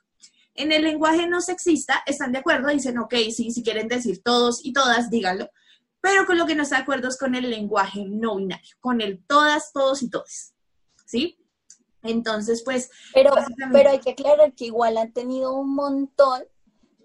[0.55, 4.65] En el lenguaje no sexista están de acuerdo, dicen, ok, sí, si quieren decir todos
[4.65, 5.49] y todas, díganlo,
[6.01, 9.01] pero con lo que no está de acuerdo es con el lenguaje no binario, con
[9.01, 10.53] el todas, todos y todos,
[11.05, 11.37] ¿sí?
[12.03, 12.89] Entonces, pues...
[13.13, 16.43] Pero, básicamente- pero hay que aclarar que igual han tenido un montón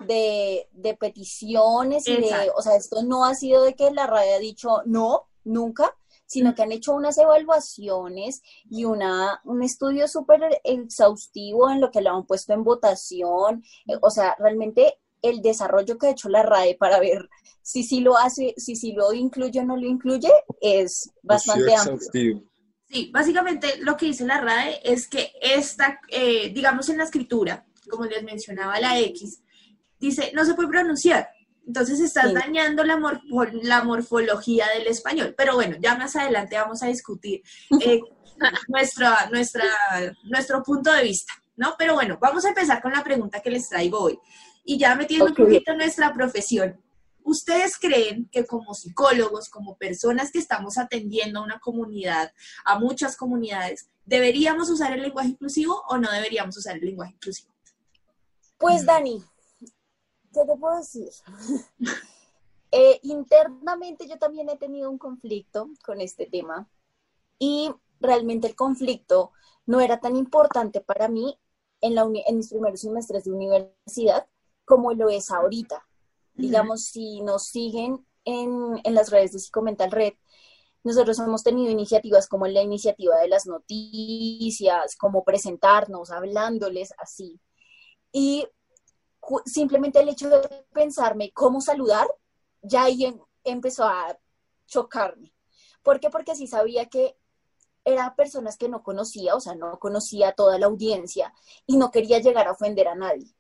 [0.07, 4.35] de, de peticiones y de, o sea, esto no ha sido de que la radio
[4.35, 5.97] ha dicho no, nunca,
[6.33, 8.41] sino que han hecho unas evaluaciones
[8.71, 13.63] y una, un estudio súper exhaustivo en lo que lo han puesto en votación.
[13.87, 17.29] Eh, O sea, realmente el desarrollo que ha hecho la RAE para ver
[17.61, 21.95] si sí lo hace, si sí lo incluye o no lo incluye, es bastante amplio.
[21.95, 22.43] exhaustivo.
[22.89, 27.67] Sí, básicamente lo que dice la RAE es que esta, eh, digamos en la escritura,
[27.91, 29.43] como les mencionaba la X,
[30.01, 31.29] dice, no se puede pronunciar.
[31.67, 32.35] Entonces estás Sí.
[32.35, 35.35] dañando la, morfo- la morfología del español.
[35.37, 37.43] Pero bueno, ya más adelante vamos a discutir
[37.81, 38.01] eh,
[38.69, 39.65] nuestra, nuestra,
[40.25, 41.75] nuestro punto de vista, ¿no?
[41.79, 44.19] Pero bueno, vamos a empezar con la pregunta que les traigo hoy.
[44.65, 46.81] Y ya metiendo un poquito en nuestra profesión,
[47.25, 52.33] ¿ustedes creen que como psicólogos, como personas que estamos atendiendo a una comunidad,
[52.65, 57.51] a muchas comunidades, deberíamos usar el lenguaje inclusivo o no deberíamos usar el lenguaje inclusivo?
[58.59, 59.23] Pues Dani,
[60.33, 61.11] ¿qué te puedo decir?
[62.75, 66.71] Eh, internamente yo también he tenido un conflicto con este tema
[67.39, 69.33] y realmente el conflicto
[69.67, 71.39] no era tan importante para mí
[71.83, 74.27] en, la en mis primeros semestres de universidad
[74.65, 75.87] como lo es ahorita.
[76.33, 80.15] Digamos, si nos siguen en, en las redes de Psicomental Red,
[80.83, 87.39] nosotros hemos tenido iniciativas como la iniciativa de las noticias, como presentarnos, hablándoles así.
[88.13, 88.47] Y
[89.45, 92.09] simplemente el hecho de pensarme cómo saludar,
[92.63, 94.19] ya ahí em, empezó a
[94.67, 95.33] chocarme.
[95.83, 96.11] ¿Por qué?
[96.11, 97.17] Porque sí sabía que
[97.85, 101.35] eran personas que no conocía, o sea, no conocía a toda la audiencia
[101.67, 103.35] y no quería llegar a ofender a nadie.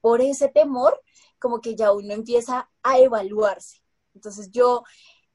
[0.00, 1.00] Por ese temor,
[1.38, 3.82] como que ya uno empieza a evaluarse.
[4.14, 4.82] Entonces yo,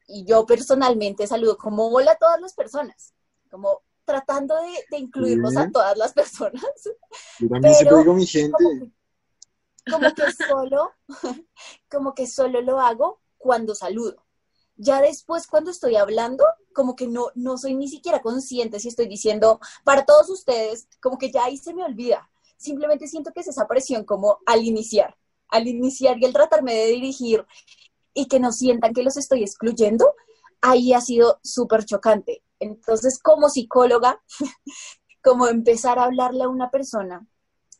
[0.08, 3.14] y yo personalmente saludo como hola a todas las personas,
[3.50, 4.56] como tratando
[4.90, 6.64] de, incluirlos a todas las personas.
[7.40, 8.92] Yo también siempre digo mi gente.
[9.90, 10.92] Como que solo,
[11.90, 14.26] como que solo lo hago cuando saludo.
[14.76, 19.08] Ya después, cuando estoy hablando, como que no, no soy ni siquiera consciente si estoy
[19.08, 22.30] diciendo para todos ustedes, como que ya ahí se me olvida.
[22.58, 25.16] Simplemente siento que es esa presión como al iniciar,
[25.50, 27.46] al iniciar y al tratarme de dirigir
[28.14, 30.14] y que no sientan que los estoy excluyendo,
[30.62, 32.44] ahí ha sido súper chocante.
[32.60, 34.24] Entonces, como psicóloga,
[35.24, 37.28] como empezar a hablarle a una persona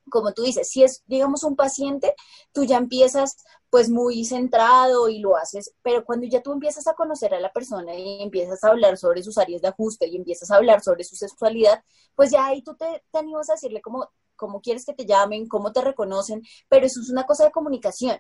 [0.10, 2.14] como tú dices, si es, digamos, un paciente,
[2.52, 3.38] tú ya empiezas
[3.70, 7.52] pues muy centrado y lo haces, pero cuando ya tú empiezas a conocer a la
[7.52, 11.04] persona y empiezas a hablar sobre sus áreas de ajuste y empiezas a hablar sobre
[11.04, 11.84] su sexualidad,
[12.16, 15.48] pues ya ahí tú te, te animas a decirle cómo, cómo quieres que te llamen,
[15.48, 18.20] cómo te reconocen, pero eso es una cosa de comunicación.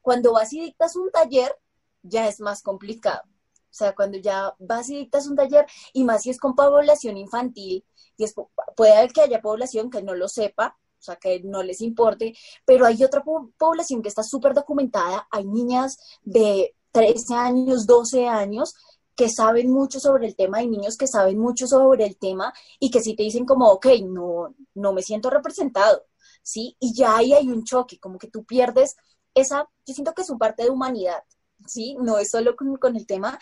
[0.00, 1.54] Cuando vas y dictas un taller,
[2.02, 3.22] ya es más complicado.
[3.26, 7.16] O sea, cuando ya vas y dictas un taller, y más si es con población
[7.16, 7.84] infantil,
[8.16, 8.34] y es,
[8.76, 12.34] puede haber que haya población que no lo sepa, o sea, que no les importe,
[12.64, 13.22] pero hay otra
[13.58, 18.74] población que está súper documentada, hay niñas de 13 años, 12 años
[19.14, 22.90] que saben mucho sobre el tema, hay niños que saben mucho sobre el tema y
[22.90, 26.06] que sí te dicen como, ok, no, no me siento representado,
[26.42, 26.76] ¿sí?
[26.80, 28.96] Y ya ahí hay un choque, como que tú pierdes
[29.34, 31.22] esa, yo siento que es un parte de humanidad,
[31.66, 31.96] ¿sí?
[32.00, 33.38] No es solo con, con el tema,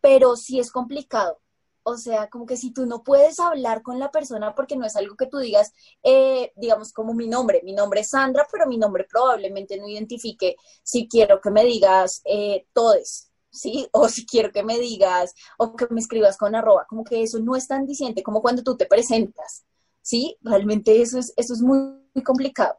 [0.00, 1.40] pero sí es complicado,
[1.84, 4.96] o sea, como que si tú no puedes hablar con la persona porque no es
[4.96, 8.78] algo que tú digas, eh, digamos, como mi nombre, mi nombre es Sandra, pero mi
[8.78, 13.86] nombre probablemente no identifique si quiero que me digas eh, todes, ¿sí?
[13.92, 17.38] O si quiero que me digas, o que me escribas con arroba, como que eso
[17.38, 19.64] no es tan diciente como cuando tú te presentas,
[20.00, 20.38] ¿sí?
[20.40, 21.78] Realmente eso es, eso es muy,
[22.14, 22.78] muy complicado.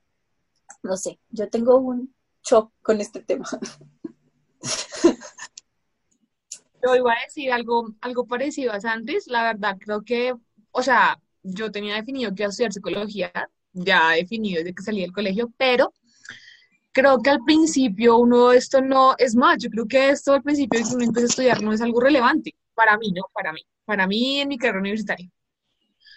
[0.81, 2.13] No sé, yo tengo un
[2.43, 3.45] shock con este tema.
[6.85, 9.27] Yo iba a decir algo, algo parecido a antes.
[9.27, 10.35] La verdad, creo que,
[10.71, 13.31] o sea, yo tenía definido que iba a estudiar psicología,
[13.73, 15.93] ya definido desde que salí del colegio, pero
[16.91, 20.79] creo que al principio uno esto no, es más, yo creo que esto al principio
[20.79, 23.23] de que uno empieza a estudiar no es algo relevante, para mí, ¿no?
[23.33, 25.29] Para mí, para mí en mi carrera universitaria.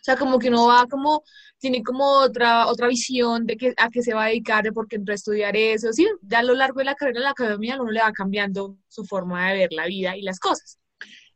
[0.01, 1.23] O sea, como que uno va como,
[1.59, 4.89] tiene como otra, otra visión de que, a qué se va a dedicar, de por
[4.89, 5.93] qué entró a estudiar eso.
[5.93, 8.77] Sí, ya a lo largo de la carrera en la academia uno le va cambiando
[8.89, 10.79] su forma de ver la vida y las cosas.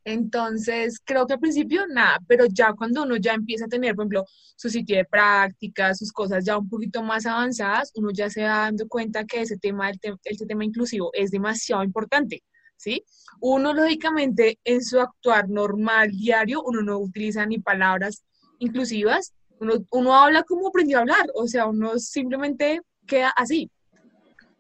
[0.05, 4.05] Entonces, creo que al principio nada, pero ya cuando uno ya empieza a tener, por
[4.05, 4.25] ejemplo,
[4.57, 8.59] su sitio de práctica, sus cosas ya un poquito más avanzadas, uno ya se va
[8.65, 9.91] dando cuenta que ese tema,
[10.25, 12.43] ese tema inclusivo es demasiado importante,
[12.77, 13.05] ¿sí?
[13.41, 18.25] Uno, lógicamente, en su actuar normal, diario, uno no utiliza ni palabras
[18.63, 23.71] inclusivas, uno, uno habla como aprendió a hablar, o sea, uno simplemente queda así.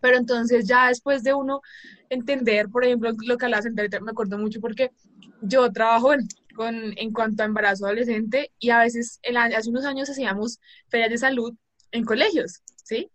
[0.00, 1.60] Pero entonces ya después de uno
[2.10, 4.90] entender, por ejemplo, lo que hablaba me acuerdo mucho porque
[5.40, 6.10] yo trabajo
[6.54, 9.20] con, en cuanto a embarazo adolescente y a veces
[9.56, 11.54] hace unos años hacíamos ferias de salud
[11.92, 13.08] en colegios, ¿sí?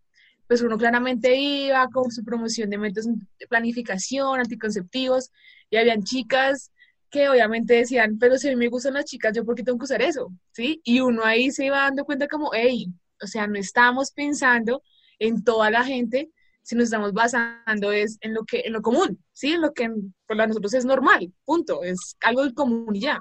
[0.48, 3.08] Pues uno claramente iba con su promoción de métodos
[3.40, 5.32] de planificación, anticonceptivos,
[5.70, 6.72] y habían chicas
[7.10, 9.78] que obviamente decían, pero si a mí me gustan las chicas, ¿yo por qué tengo
[9.78, 10.32] que usar eso?
[10.52, 10.82] ¿Sí?
[10.84, 12.88] Y uno ahí se iba dando cuenta como, hey,
[13.22, 14.84] o sea, no estamos pensando
[15.20, 16.30] en toda la gente,
[16.62, 19.54] si nos estamos basando es en lo que, en lo común, ¿sí?
[19.54, 19.90] En lo que
[20.28, 23.18] para nosotros es normal, punto, es algo común y ya.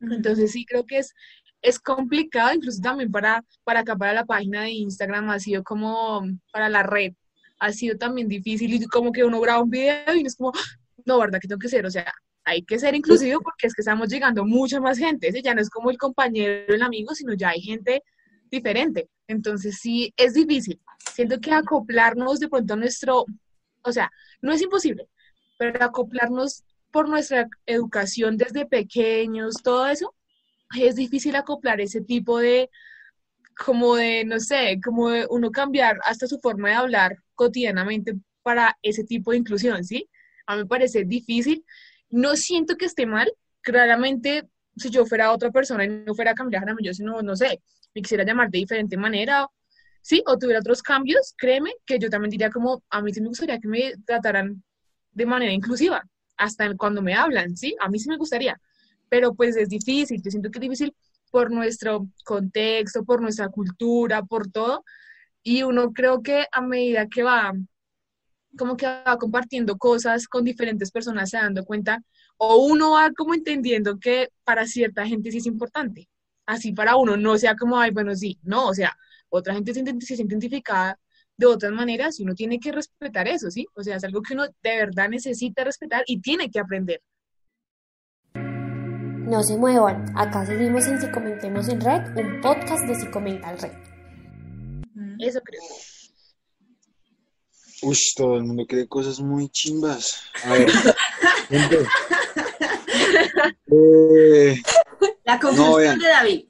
[0.00, 1.14] Entonces sí creo que es,
[1.60, 6.22] es complicado, incluso también para, para acá, para la página de Instagram, ha sido como,
[6.52, 7.12] para la red,
[7.58, 10.52] ha sido también difícil y como que uno graba un video y es como,
[11.04, 11.40] no, ¿verdad?
[11.40, 11.84] que tengo que ser?
[11.84, 12.10] O sea,
[12.48, 15.68] hay que ser inclusivo porque es que estamos llegando mucha más gente, ya no es
[15.68, 18.02] como el compañero, el amigo, sino ya hay gente
[18.50, 19.08] diferente.
[19.26, 20.80] Entonces sí, es difícil.
[21.14, 23.26] Siento que acoplarnos de pronto a nuestro,
[23.82, 25.08] o sea, no es imposible,
[25.58, 30.14] pero acoplarnos por nuestra educación desde pequeños, todo eso,
[30.78, 32.70] es difícil acoplar ese tipo de,
[33.58, 38.78] como de, no sé, como de uno cambiar hasta su forma de hablar cotidianamente para
[38.82, 40.08] ese tipo de inclusión, ¿sí?
[40.46, 41.62] A mí me parece difícil
[42.10, 46.60] no siento que esté mal, claramente si yo fuera otra persona y no fuera Camila
[46.60, 47.60] Jaramillo, sino, no sé,
[47.94, 49.46] me quisiera llamar de diferente manera,
[50.02, 53.28] sí, o tuviera otros cambios, créeme que yo también diría como, a mí sí me
[53.28, 54.62] gustaría que me trataran
[55.12, 56.02] de manera inclusiva,
[56.36, 57.74] hasta cuando me hablan, ¿sí?
[57.80, 58.60] A mí sí me gustaría,
[59.08, 60.94] pero pues es difícil, yo siento que es difícil
[61.30, 64.84] por nuestro contexto, por nuestra cultura, por todo,
[65.42, 67.52] y uno creo que a medida que va
[68.58, 72.02] como que va compartiendo cosas con diferentes personas, se dando cuenta,
[72.36, 76.08] o uno va como entendiendo que para cierta gente sí es importante,
[76.46, 78.94] así para uno no sea como, ay, bueno, sí, no, o sea,
[79.30, 80.98] otra gente se, se siente identificada
[81.38, 83.66] de otras maneras y uno tiene que respetar eso, ¿sí?
[83.74, 87.00] O sea, es algo que uno de verdad necesita respetar y tiene que aprender.
[88.34, 93.52] No se muevan, acá seguimos en Si Comentemos en Red, un podcast de Si Comenta
[93.52, 93.72] Red.
[95.20, 95.60] Eso creo.
[97.82, 100.20] Uy, todo el mundo cree cosas muy chimbas.
[100.44, 100.70] A ver.
[103.72, 104.62] eh,
[105.24, 106.44] La confusión de David.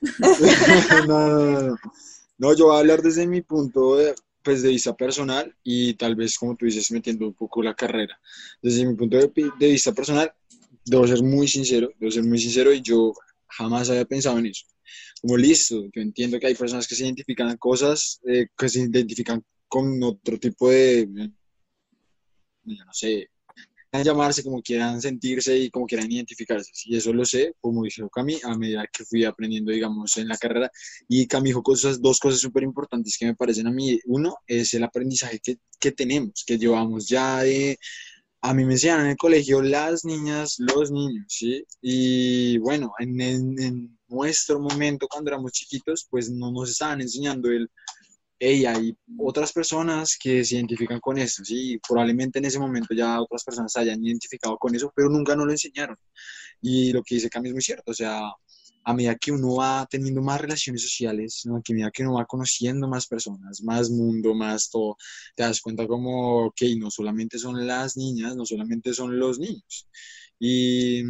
[1.06, 1.76] no, no, no,
[2.38, 2.54] no.
[2.54, 6.36] yo voy a hablar desde mi punto de, pues, de vista personal y tal vez,
[6.36, 8.18] como tú dices, metiendo un poco la carrera.
[8.62, 10.32] Desde mi punto de, de vista personal,
[10.84, 13.12] debo ser muy sincero, debo ser muy sincero y yo
[13.46, 14.66] jamás había pensado en eso.
[15.20, 18.80] Como listo, yo entiendo que hay personas que se identifican a cosas, eh, que se
[18.80, 21.08] identifican con otro tipo de,
[22.64, 23.28] yo no sé,
[23.92, 26.70] llamarse como quieran sentirse y como quieran identificarse.
[26.86, 30.36] Y eso lo sé, como dijo Cami, a medida que fui aprendiendo, digamos, en la
[30.36, 30.70] carrera.
[31.08, 33.98] Y Cami dijo cosas, dos cosas súper importantes que me parecen a mí.
[34.06, 37.78] Uno es el aprendizaje que, que tenemos, que llevamos ya de...
[38.40, 41.64] A mí me enseñaron en el colegio las niñas, los niños, ¿sí?
[41.82, 47.68] Y bueno, en, en, nuestro momento, cuando éramos chiquitos, pues no nos estaban enseñando el
[48.38, 53.20] hey, hay otras personas que se identifican con eso, sí, probablemente en ese momento ya
[53.20, 55.96] otras personas hayan identificado con eso, pero nunca nos lo enseñaron.
[56.60, 58.20] Y lo que dice Cami es muy cierto, o sea,
[58.84, 62.88] a medida que uno va teniendo más relaciones sociales, a medida que uno va conociendo
[62.88, 64.96] más personas, más mundo, más todo,
[65.34, 69.88] te das cuenta como, que no solamente son las niñas, no solamente son los niños.
[70.38, 71.02] Y,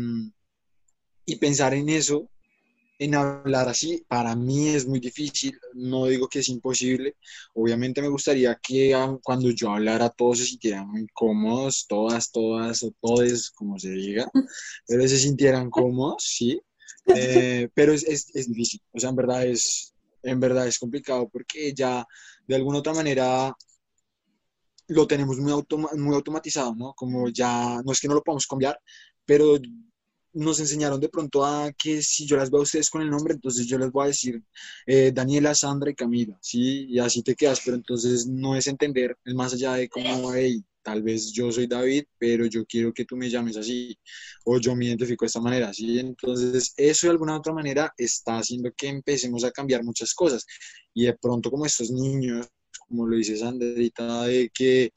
[1.27, 2.29] y pensar en eso
[2.99, 7.17] en hablar así, para mí es muy difícil, no digo que es imposible,
[7.55, 12.93] obviamente me gustaría que cuando yo hablara todos se sintieran muy cómodos, todas, todas o
[13.01, 14.29] todes, como se diga,
[14.87, 16.61] pero se sintieran cómodos, sí,
[17.15, 21.29] eh, pero es, es, es, difícil, o sea, en verdad es, en verdad es complicado
[21.29, 22.05] porque ya
[22.47, 23.55] de alguna otra manera
[24.89, 25.53] lo tenemos muy,
[25.97, 26.95] muy automatizado, ¿no?
[26.95, 28.81] Como ya, no es que no lo podamos cambiar,
[29.25, 29.59] pero
[30.39, 33.35] nos enseñaron de pronto a que si yo las veo a ustedes con el nombre,
[33.35, 34.43] entonces yo les voy a decir
[34.87, 36.87] eh, Daniela, Sandra y Camila, ¿sí?
[36.89, 40.63] Y así te quedas, pero entonces no es entender, es más allá de como, hey,
[40.83, 43.99] tal vez yo soy David, pero yo quiero que tú me llames así,
[44.45, 45.99] o yo me identifico de esta manera, ¿sí?
[45.99, 50.47] Entonces eso de alguna otra manera está haciendo que empecemos a cambiar muchas cosas.
[50.95, 52.47] Y de pronto como estos niños
[52.89, 54.93] como lo dice Sandrita, de que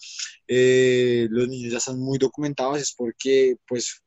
[0.47, 4.00] eh, los niños ya están muy documentados, es porque pues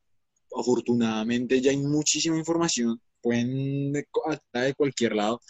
[0.55, 4.05] afortunadamente ya hay muchísima información, pueden de,
[4.53, 5.41] de cualquier lado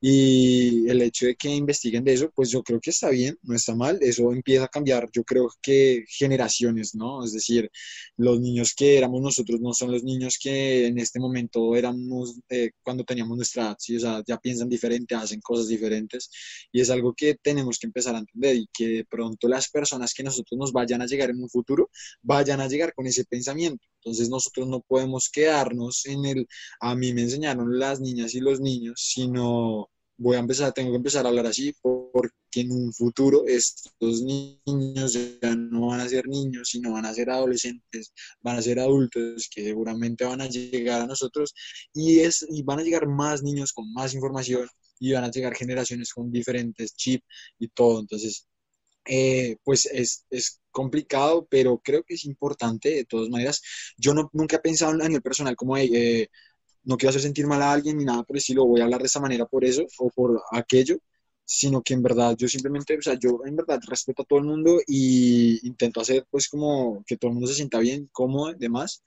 [0.00, 3.54] y el hecho de que investiguen de eso, pues yo creo que está bien, no
[3.54, 7.24] está mal, eso empieza a cambiar, yo creo que generaciones, ¿no?
[7.24, 7.70] Es decir,
[8.16, 12.70] los niños que éramos nosotros no son los niños que en este momento éramos eh,
[12.82, 13.96] cuando teníamos nuestra edad, ¿sí?
[13.96, 16.30] O sea, ya piensan diferente, hacen cosas diferentes
[16.72, 20.14] y es algo que tenemos que empezar a entender y que de pronto las personas
[20.14, 21.90] que nosotros nos vayan a llegar en un futuro
[22.22, 23.84] vayan a llegar con ese pensamiento.
[24.02, 26.48] Entonces nosotros no podemos quedarnos en el,
[26.80, 30.96] a mí me enseñaron las niñas y los niños, sino voy a empezar, tengo que
[30.96, 36.26] empezar a hablar así porque en un futuro estos niños ya no van a ser
[36.26, 41.02] niños, sino van a ser adolescentes, van a ser adultos que seguramente van a llegar
[41.02, 41.54] a nosotros
[41.94, 45.54] y, es, y van a llegar más niños con más información y van a llegar
[45.54, 47.24] generaciones con diferentes chips
[47.60, 48.00] y todo.
[48.00, 48.48] Entonces,
[49.08, 53.62] eh, pues es, es, complicado, pero creo que es importante de todas maneras.
[53.96, 56.30] Yo no, nunca he pensado a nivel personal como, eh,
[56.84, 59.00] no quiero hacer sentir mal a alguien ni nada por el estilo, voy a hablar
[59.00, 60.98] de esta manera por eso o por aquello,
[61.44, 64.44] sino que en verdad yo simplemente, o sea, yo en verdad respeto a todo el
[64.44, 69.02] mundo y intento hacer pues como que todo el mundo se sienta bien, cómodo, demás,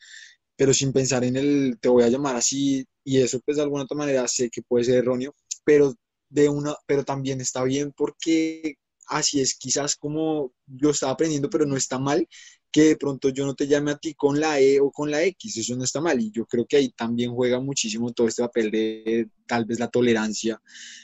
[0.55, 3.83] pero sin pensar en el te voy a llamar así y eso pues de alguna
[3.83, 5.93] otra manera sé que puede ser erróneo, pero
[6.29, 8.75] de una, pero también está bien porque
[9.07, 12.27] así es quizás como yo estaba aprendiendo, pero no está mal
[12.71, 15.23] que de pronto yo no te llame a ti con la E o con la
[15.23, 16.19] X, eso no está mal.
[16.21, 19.89] Y yo creo que ahí también juega muchísimo todo este papel de tal vez la
[19.89, 20.61] tolerancia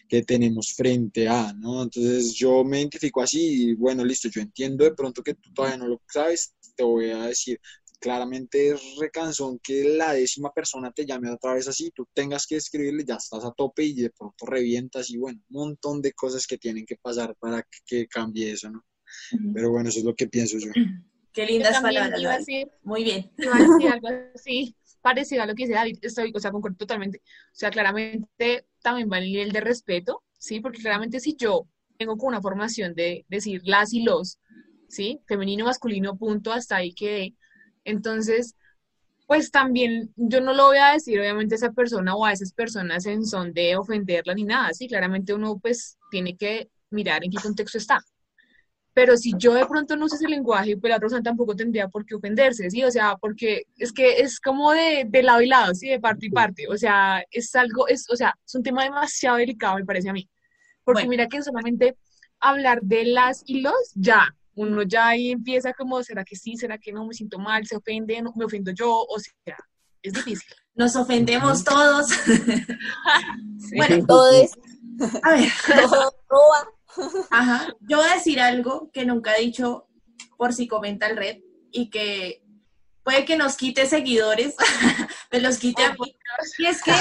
[0.07, 1.83] que tenemos frente a, ¿no?
[1.83, 5.77] Entonces yo me identifico así y bueno, listo, yo entiendo de pronto que tú todavía
[5.77, 7.59] no lo sabes, te voy a decir,
[7.99, 12.55] claramente es recansón que la décima persona te llame otra vez así, tú tengas que
[12.55, 16.45] escribirle, ya estás a tope y de pronto revientas y bueno, un montón de cosas
[16.45, 18.83] que tienen que pasar para que, que cambie eso, ¿no?
[19.53, 20.71] Pero bueno, eso es lo que pienso yo.
[21.33, 22.19] Qué lindas palabras.
[22.19, 22.45] iba a David.
[22.45, 23.31] decir, Muy bien.
[23.37, 26.77] iba a decir algo así, parecido a lo que dice David, estoy, o sea, concuerdo
[26.77, 27.19] totalmente.
[27.19, 30.59] O sea, claramente también va el nivel de respeto, ¿sí?
[30.59, 31.67] Porque claramente si yo
[31.97, 34.39] tengo con una formación de decir las y los,
[34.87, 35.21] ¿sí?
[35.27, 37.35] Femenino, masculino, punto, hasta ahí quedé.
[37.87, 38.55] Entonces,
[39.27, 42.53] pues también yo no lo voy a decir obviamente a esa persona o a esas
[42.53, 44.87] personas en son de ofenderla ni nada, ¿sí?
[44.87, 47.99] Claramente uno pues tiene que mirar en qué contexto está.
[48.93, 51.87] Pero si yo de pronto no sé ese lenguaje, pues la otra persona tampoco tendría
[51.87, 52.83] por qué ofenderse, ¿sí?
[52.83, 55.87] O sea, porque es que es como de, de lado y lado, ¿sí?
[55.89, 56.67] De parte y parte.
[56.67, 60.13] O sea, es algo, es, o sea, es un tema demasiado delicado, me parece a
[60.13, 60.27] mí.
[60.83, 61.09] Porque Bueno.
[61.11, 61.97] mira que solamente
[62.39, 66.57] hablar de las y los, ya, uno ya ahí empieza como, ¿será que sí?
[66.57, 67.05] ¿Será que no?
[67.05, 69.55] Me siento mal, se ofende, no, me ofendo yo, o sea,
[70.01, 70.49] es difícil.
[70.75, 72.07] Nos ofendemos todos.
[73.59, 73.75] Sí.
[73.75, 74.51] Bueno, Todos,
[75.23, 75.49] a ver.
[76.29, 76.71] roba.
[77.31, 77.67] Ajá.
[77.81, 79.87] Yo voy a decir algo que nunca he dicho
[80.37, 81.39] por si comenta el red
[81.71, 82.43] y que
[83.03, 84.55] puede que nos quite seguidores,
[85.31, 86.15] me los quite a mí.
[86.59, 86.93] Y es que,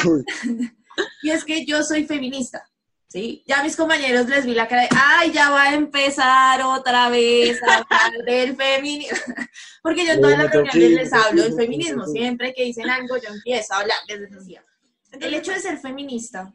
[1.22, 2.68] y es que yo soy feminista.
[3.16, 3.42] ¿Sí?
[3.46, 7.08] Ya a mis compañeros les vi la cara de, ay, ya va a empezar otra
[7.08, 9.16] vez a hablar del feminismo.
[9.82, 12.04] Porque yo en todas las reuniones les hablo del feminismo.
[12.04, 13.96] Siempre que dicen algo, yo empiezo a hablar.
[14.06, 14.62] Les decía.
[15.18, 16.52] El hecho de ser feminista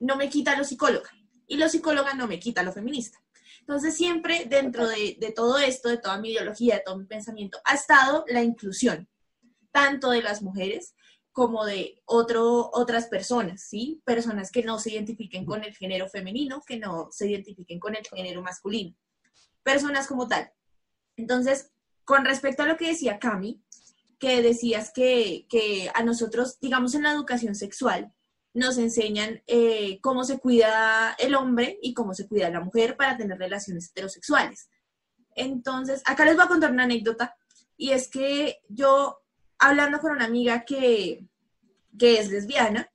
[0.00, 1.10] no me quita lo psicóloga
[1.46, 3.18] y lo psicóloga no me quita lo feminista.
[3.60, 7.60] Entonces siempre dentro de, de todo esto, de toda mi ideología, de todo mi pensamiento,
[7.66, 9.10] ha estado la inclusión,
[9.70, 10.94] tanto de las mujeres
[11.32, 14.02] como de otro, otras personas, ¿sí?
[14.04, 18.06] Personas que no se identifiquen con el género femenino, que no se identifiquen con el
[18.06, 18.94] género masculino.
[19.62, 20.52] Personas como tal.
[21.16, 21.70] Entonces,
[22.04, 23.62] con respecto a lo que decía Cami,
[24.18, 28.12] que decías que, que a nosotros, digamos en la educación sexual,
[28.54, 33.16] nos enseñan eh, cómo se cuida el hombre y cómo se cuida la mujer para
[33.16, 34.68] tener relaciones heterosexuales.
[35.34, 37.34] Entonces, acá les voy a contar una anécdota
[37.76, 39.21] y es que yo,
[39.62, 41.26] hablando con una amiga que,
[41.98, 42.90] que es lesbiana,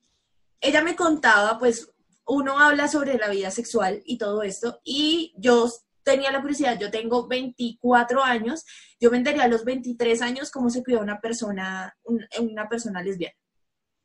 [0.61, 1.91] ella me contaba, pues
[2.26, 5.70] uno habla sobre la vida sexual y todo esto y yo
[6.03, 8.65] tenía la curiosidad, yo tengo 24 años,
[8.99, 13.01] yo me enteré a los 23 años cómo se cuida una persona, un- una persona
[13.01, 13.36] lesbiana.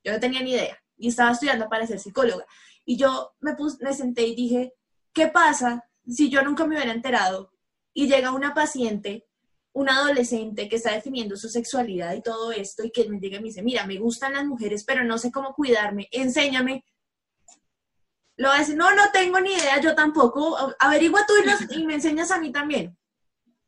[0.04, 2.44] Yo no tenía ni idea y estaba estudiando para ser psicóloga.
[2.84, 4.74] Y yo me, pus- me senté y dije,
[5.12, 7.52] ¿qué pasa si yo nunca me hubiera enterado
[7.94, 9.26] y llega una paciente,
[9.72, 13.40] una adolescente que está definiendo su sexualidad y todo esto y que me llega y
[13.40, 16.84] me dice, mira, me gustan las mujeres, pero no sé cómo cuidarme, enséñame.
[18.36, 21.34] Lo va a decir, no, no tengo ni idea, yo tampoco, averigua tú
[21.70, 22.96] y me enseñas a mí también.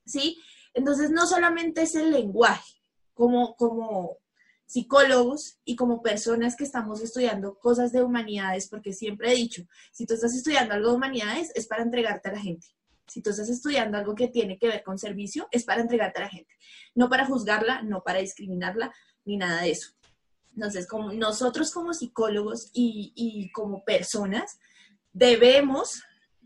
[0.05, 0.39] ¿Sí?
[0.75, 2.75] Entonces, no solamente es el lenguaje,
[3.15, 4.19] como, como
[4.67, 10.05] psicólogos y como personas que estamos estudiando cosas de humanidades, porque siempre he dicho, si
[10.05, 12.67] tú estás estudiando algo de humanidades, es para entregarte a la gente.
[13.07, 16.25] Si tú estás estudiando algo que tiene que ver con servicio, es para entregarte a
[16.25, 16.55] la gente.
[16.95, 18.93] No para juzgarla, no para discriminarla,
[19.25, 19.93] ni nada de eso.
[20.55, 24.59] Entonces, como nosotros como psicólogos y, como personas,
[25.13, 26.03] debemos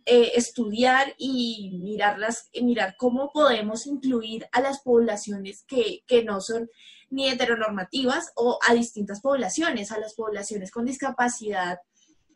[0.06, 6.70] eh, estudiar y mirarlas, mirar cómo podemos incluir a las poblaciones que, que no son
[7.10, 11.78] ni heteronormativas o a distintas poblaciones, a las poblaciones con discapacidad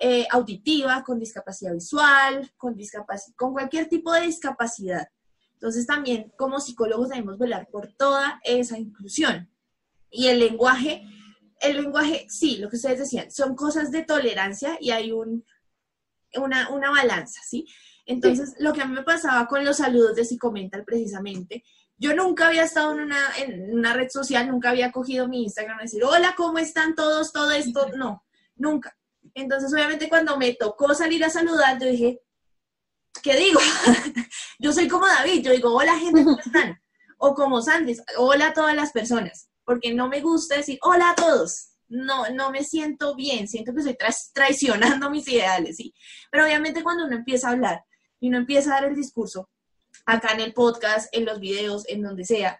[0.04, 5.06] eh, auditiva, con discapacidad visual, con, discapac- con cualquier tipo de discapacidad.
[5.54, 9.48] Entonces también como psicólogos debemos velar por toda esa inclusión.
[10.10, 11.04] Y el lenguaje,
[11.60, 15.44] el lenguaje, sí, lo que ustedes decían, son cosas de tolerancia y hay un,
[16.34, 17.68] una, una balanza, ¿sí?
[18.04, 21.62] Entonces, lo que a mí me pasaba con los saludos de Psicomental precisamente,
[21.96, 25.78] yo nunca había estado en una, en una red social, nunca había cogido mi Instagram
[25.78, 27.32] y decir, hola, ¿cómo están todos?
[27.32, 28.24] Todo esto, no,
[28.56, 28.96] nunca.
[29.34, 32.20] Entonces, obviamente, cuando me tocó salir a saludar, yo dije,
[33.22, 33.60] ¿qué digo?
[34.58, 36.80] yo soy como David, yo digo, hola, gente, ¿cómo están?
[37.18, 41.14] O como Sandy, hola a todas las personas, porque no me gusta decir, hola a
[41.14, 41.68] todos.
[41.88, 43.98] No, no me siento bien, siento que estoy
[44.32, 45.94] traicionando mis ideales, ¿sí?
[46.30, 47.84] Pero obviamente cuando uno empieza a hablar
[48.18, 49.50] y uno empieza a dar el discurso,
[50.06, 52.58] acá en el podcast, en los videos, en donde sea,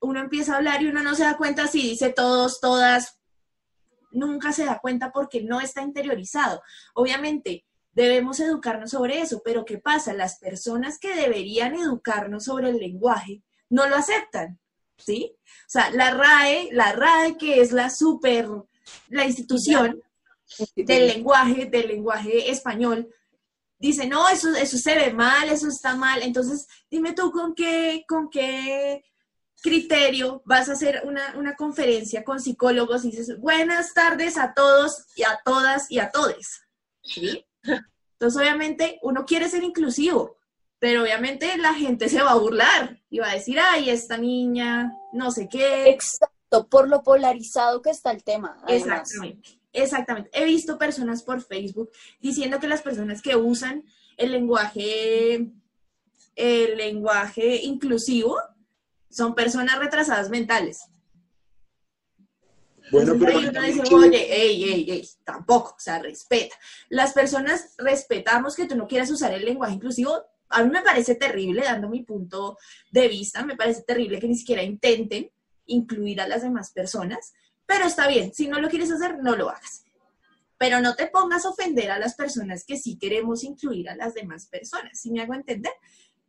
[0.00, 3.20] uno empieza a hablar y uno no se da cuenta si dice todos, todas,
[4.14, 6.62] nunca se da cuenta porque no está interiorizado.
[6.94, 10.12] Obviamente, debemos educarnos sobre eso, pero ¿qué pasa?
[10.12, 14.58] Las personas que deberían educarnos sobre el lenguaje no lo aceptan,
[14.96, 15.36] ¿sí?
[15.44, 18.48] O sea, la RAE, la RAE que es la super,
[19.08, 20.02] la institución
[20.76, 23.08] del lenguaje, del lenguaje español,
[23.78, 26.22] dice, no, eso, eso se ve mal, eso está mal.
[26.22, 29.04] Entonces, dime tú con qué, con qué
[29.62, 35.06] criterio vas a hacer una, una conferencia con psicólogos y dices, buenas tardes a todos
[35.16, 36.62] y a todas y a todes?
[37.02, 37.46] ¿Sí?
[38.24, 40.38] Entonces, obviamente, uno quiere ser inclusivo,
[40.78, 44.92] pero obviamente la gente se va a burlar y va a decir, ay, esta niña,
[45.12, 45.88] no sé qué.
[45.88, 48.56] Exacto, por lo polarizado que está el tema.
[48.62, 49.00] además.
[49.00, 50.30] Exactamente, exactamente.
[50.32, 51.90] He visto personas por Facebook
[52.20, 53.84] diciendo que las personas que usan
[54.16, 55.50] el lenguaje,
[56.36, 58.36] el lenguaje inclusivo
[59.14, 60.80] son personas retrasadas mentales.
[62.90, 66.56] Bueno, pero ahí uno dice, oye, ey, ey, ey, tampoco, o sea, respeta.
[66.88, 70.22] Las personas respetamos que tú no quieras usar el lenguaje inclusivo.
[70.48, 72.58] A mí me parece terrible, dando mi punto
[72.90, 75.30] de vista, me parece terrible que ni siquiera intenten
[75.66, 77.32] incluir a las demás personas,
[77.66, 79.84] pero está bien, si no lo quieres hacer, no lo hagas.
[80.58, 84.12] Pero no te pongas a ofender a las personas que sí queremos incluir a las
[84.14, 85.72] demás personas, ¿sí me hago entender?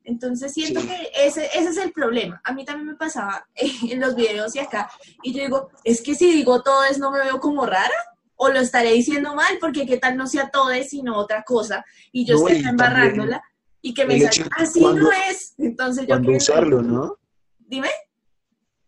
[0.05, 0.87] Entonces siento Sí.
[0.87, 2.39] que ese, ese es el problema.
[2.43, 4.89] A mí también me pasaba en los videos y acá,
[5.23, 7.93] y yo digo, es que si digo todo es no me veo como rara,
[8.37, 11.83] o lo estaré diciendo mal, porque qué tal no sea todo es sino otra cosa,
[12.11, 13.41] y yo No, esté y embarrándola,
[13.81, 15.53] y que me salga, así cuando- no es.
[15.57, 17.17] Entonces yo cuando usarlo, ¿no?
[17.59, 17.89] Dime.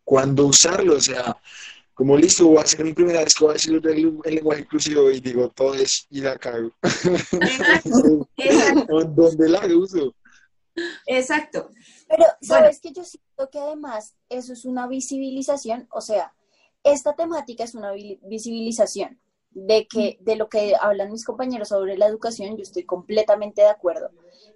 [0.03, 1.35] Cuando usarlo, o sea,
[1.93, 4.61] como listo, voy a hacer mi primera vez que voy a decir el, el lenguaje
[4.61, 6.71] inclusivo y digo todo es y la cago.
[7.41, 10.13] Exacto, exacto, ¿Dónde la uso?
[11.05, 11.69] Exacto.
[12.07, 16.33] Pero, ¿sabes que Yo siento que además eso es una visibilización, o sea,
[16.83, 19.19] esta temática es una vi- visibilización
[19.51, 23.69] de que de lo que hablan mis compañeros sobre la educación, yo estoy completamente de
[23.69, 24.11] acuerdo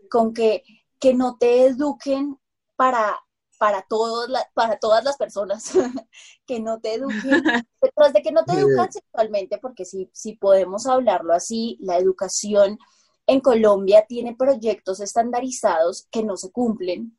[0.10, 0.64] con que,
[1.00, 2.38] que no te eduquen
[2.76, 3.18] para
[3.60, 5.72] para todos la- para todas las personas
[6.48, 7.44] que no te eduquen
[7.82, 12.80] detrás de que no te educan sexualmente porque si si podemos hablarlo así la educación
[13.32, 17.16] en Colombia tiene proyectos estandarizados que no se cumplen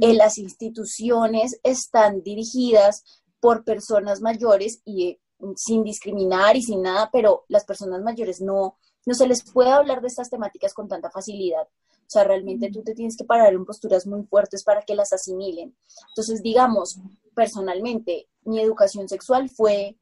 [0.00, 3.04] eh, las instituciones están dirigidas
[3.40, 5.20] por personas mayores y eh,
[5.56, 10.00] sin discriminar y sin nada, pero las personas mayores no, no se les puede hablar
[10.00, 11.64] de estas temáticas con tanta facilidad.
[11.64, 15.12] O sea, realmente tú te tienes que parar en posturas muy fuertes para que las
[15.12, 15.76] asimilen.
[16.08, 16.98] Entonces, digamos,
[17.34, 19.96] personalmente, mi educación sexual fue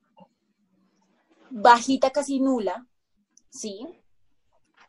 [1.51, 2.87] bajita, casi nula,
[3.51, 4.00] ¿sí?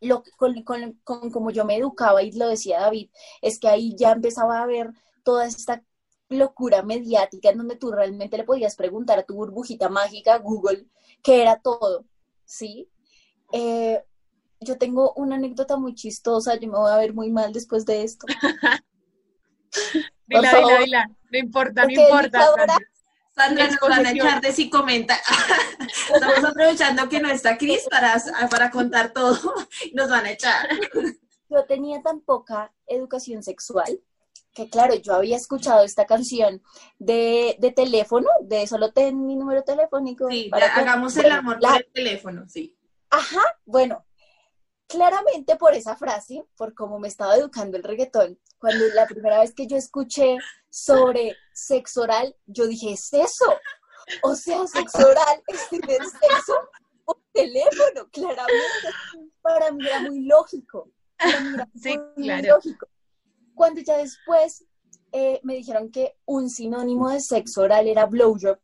[0.01, 3.09] Lo, con, con, con como yo me educaba, y lo decía David,
[3.41, 4.91] es que ahí ya empezaba a haber
[5.23, 5.83] toda esta
[6.27, 10.87] locura mediática en donde tú realmente le podías preguntar a tu burbujita mágica, Google,
[11.21, 12.05] qué era todo,
[12.45, 12.89] ¿sí?
[13.51, 14.03] Eh,
[14.59, 18.03] yo tengo una anécdota muy chistosa, yo me voy a ver muy mal después de
[18.03, 18.27] esto.
[20.27, 21.11] Dila, dila, dila.
[21.31, 22.77] No importa, no importa.
[23.45, 23.67] Sandra.
[23.67, 25.17] Nos van a echar de si comenta.
[26.13, 29.37] Estamos aprovechando que no está Cris para, para contar todo.
[29.93, 30.67] Nos van a echar.
[31.49, 33.99] yo tenía tan poca educación sexual
[34.53, 36.61] que claro, yo había escuchado esta canción
[36.99, 40.27] de, de teléfono, de solo ten mi número telefónico.
[40.29, 42.77] Sí, para que- hagamos el amor la- por el teléfono, sí.
[43.09, 44.05] Ajá, bueno,
[44.87, 49.53] claramente por esa frase, por cómo me estaba educando el reggaetón, cuando la primera vez
[49.53, 50.35] que yo escuché
[50.69, 53.45] sobre sexo oral, yo dije, ¿es eso?
[54.23, 56.53] O sea, sexo oral es tener sexo
[57.05, 58.89] por teléfono, claramente.
[59.41, 60.89] Para mí era muy lógico.
[61.17, 62.47] Para mí era Sí, muy claro.
[62.55, 62.87] lógico.
[63.55, 64.65] Cuando ya después
[65.11, 68.57] eh, me dijeron que un sinónimo de sexo oral era blowjob,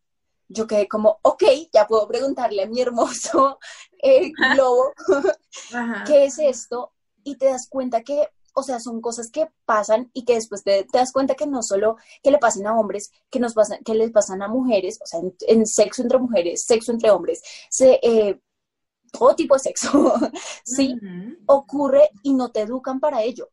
[0.49, 3.59] yo quedé como, ok, ya puedo preguntarle a mi hermoso
[4.01, 4.93] eh, globo
[5.73, 6.03] Ajá.
[6.05, 8.29] qué es esto y te das cuenta que,
[8.59, 11.61] o sea, son cosas que pasan y que después te, te das cuenta que no
[11.63, 15.05] solo que le pasen a hombres, que nos pasan, que les pasan a mujeres, o
[15.05, 18.41] sea, en, en sexo entre mujeres, sexo entre hombres, se, eh,
[19.11, 19.89] todo tipo de sexo,
[20.65, 20.95] ¿sí?
[21.45, 23.49] Ocurre y no te educan para ello.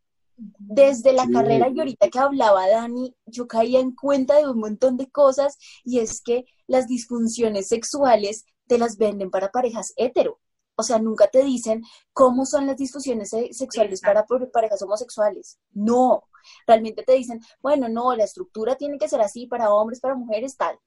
[0.59, 1.33] Desde la Sí.
[1.33, 5.57] carrera y ahorita que hablaba Dani, yo caía en cuenta de un montón de cosas
[5.85, 10.41] y es que las disfunciones sexuales te las venden para parejas hetero.
[10.77, 15.59] O sea, nunca te dicen cómo son las disfunciones se- sexuales para parejas homosexuales.
[15.73, 16.25] No,
[16.67, 20.57] realmente te dicen, bueno, no, la estructura tiene que ser así para hombres, para mujeres,
[20.57, 20.79] tal.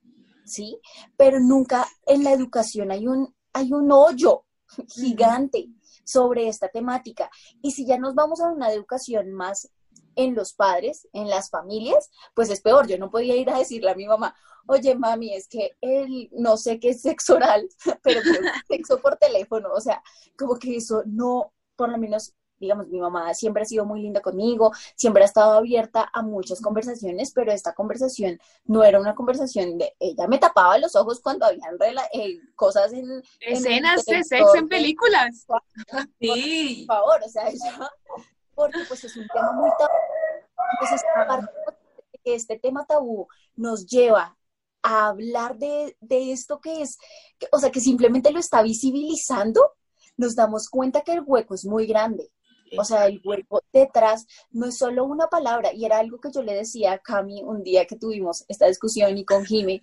[0.45, 0.79] ¿Sí?
[1.17, 4.45] Pero nunca en la educación hay un, hay un hoyo
[4.89, 5.69] gigante
[6.03, 7.29] sobre esta temática.
[7.61, 9.69] Y si ya nos vamos a una educación más
[10.15, 12.88] en los padres, en las familias, pues es peor.
[12.88, 14.35] Yo no podía ir a decirle a mi mamá,
[14.68, 17.68] oye mami, es que él no sé qué es sexo oral,
[18.03, 19.70] pero creo que es sexo por teléfono.
[19.74, 20.01] O sea,
[20.38, 24.20] como que eso no, por lo menos, digamos, mi mamá siempre ha sido muy linda
[24.22, 29.78] conmigo, siempre ha estado abierta a muchas conversaciones, pero esta conversación no era una conversación
[29.78, 34.55] de, ella me tapaba los ojos cuando habían rela- eh, cosas en, Escenas de sexo
[34.55, 35.45] en películas.
[36.20, 36.86] Sí.
[36.88, 37.89] por favor, o sea, ella,
[38.55, 39.93] porque pues es un tema muy tabú.
[40.74, 41.51] Entonces, aparte
[42.26, 44.36] de este tema tabú nos lleva
[44.88, 46.97] a hablar de, de esto que es,
[47.39, 49.61] que- o sea, que simplemente lo está visibilizando,
[50.17, 52.31] nos damos cuenta que el hueco es muy grande.
[52.77, 56.41] O sea, el hueco detrás no es solo una palabra, y era algo que yo
[56.41, 59.81] le decía a Cami un día que tuvimos esta discusión y con Jimmy,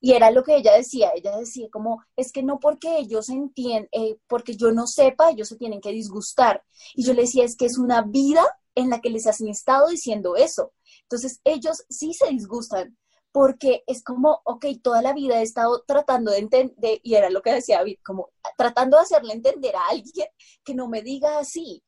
[0.00, 3.88] y era lo que ella decía, ella decía como, es que no porque ellos entienden,
[4.28, 6.62] porque yo no sepa, ellos se tienen que disgustar.
[6.94, 8.44] Y yo le decía, es que es una vida
[8.74, 10.72] en la que les han estado diciendo eso.
[11.02, 12.96] Entonces ellos sí se disgustan,
[13.36, 17.42] porque es como, ok, toda la vida he estado tratando de entender, y era lo
[17.42, 20.28] que decía David, como tratando de hacerle entender a alguien
[20.64, 21.84] que no me diga así.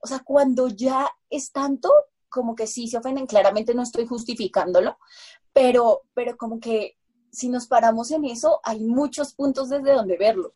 [0.00, 1.92] O sea, cuando ya es tanto,
[2.28, 4.96] como que sí se ofenden, claramente no estoy justificándolo,
[5.52, 6.96] pero, pero como que
[7.32, 10.54] si nos paramos en eso, hay muchos puntos desde donde verlo.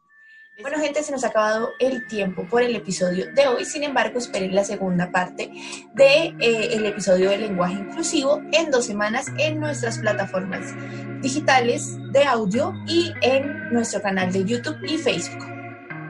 [0.63, 3.67] Bueno, gente, se nos ha acabado el tiempo por el episodio de hoy.
[3.67, 5.51] Sin embargo, esperen la segunda parte
[5.93, 10.75] del de, eh, episodio de lenguaje inclusivo en dos semanas en nuestras plataformas
[11.21, 15.45] digitales de audio y en nuestro canal de YouTube y Facebook.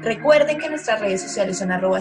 [0.03, 1.99] Recuerden que nuestras redes sociales son arroba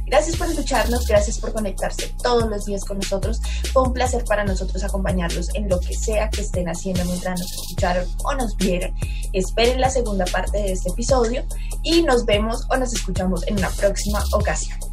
[0.06, 3.40] Gracias por escucharnos, gracias por conectarse todos los días con nosotros.
[3.72, 7.50] Fue un placer para nosotros acompañarlos en lo que sea que estén haciendo mientras nos
[7.50, 8.94] escucharon o nos vieron.
[9.32, 11.46] Esperen la segunda parte de este episodio
[11.82, 14.91] y nos vemos o nos escuchamos en una próxima ocasión.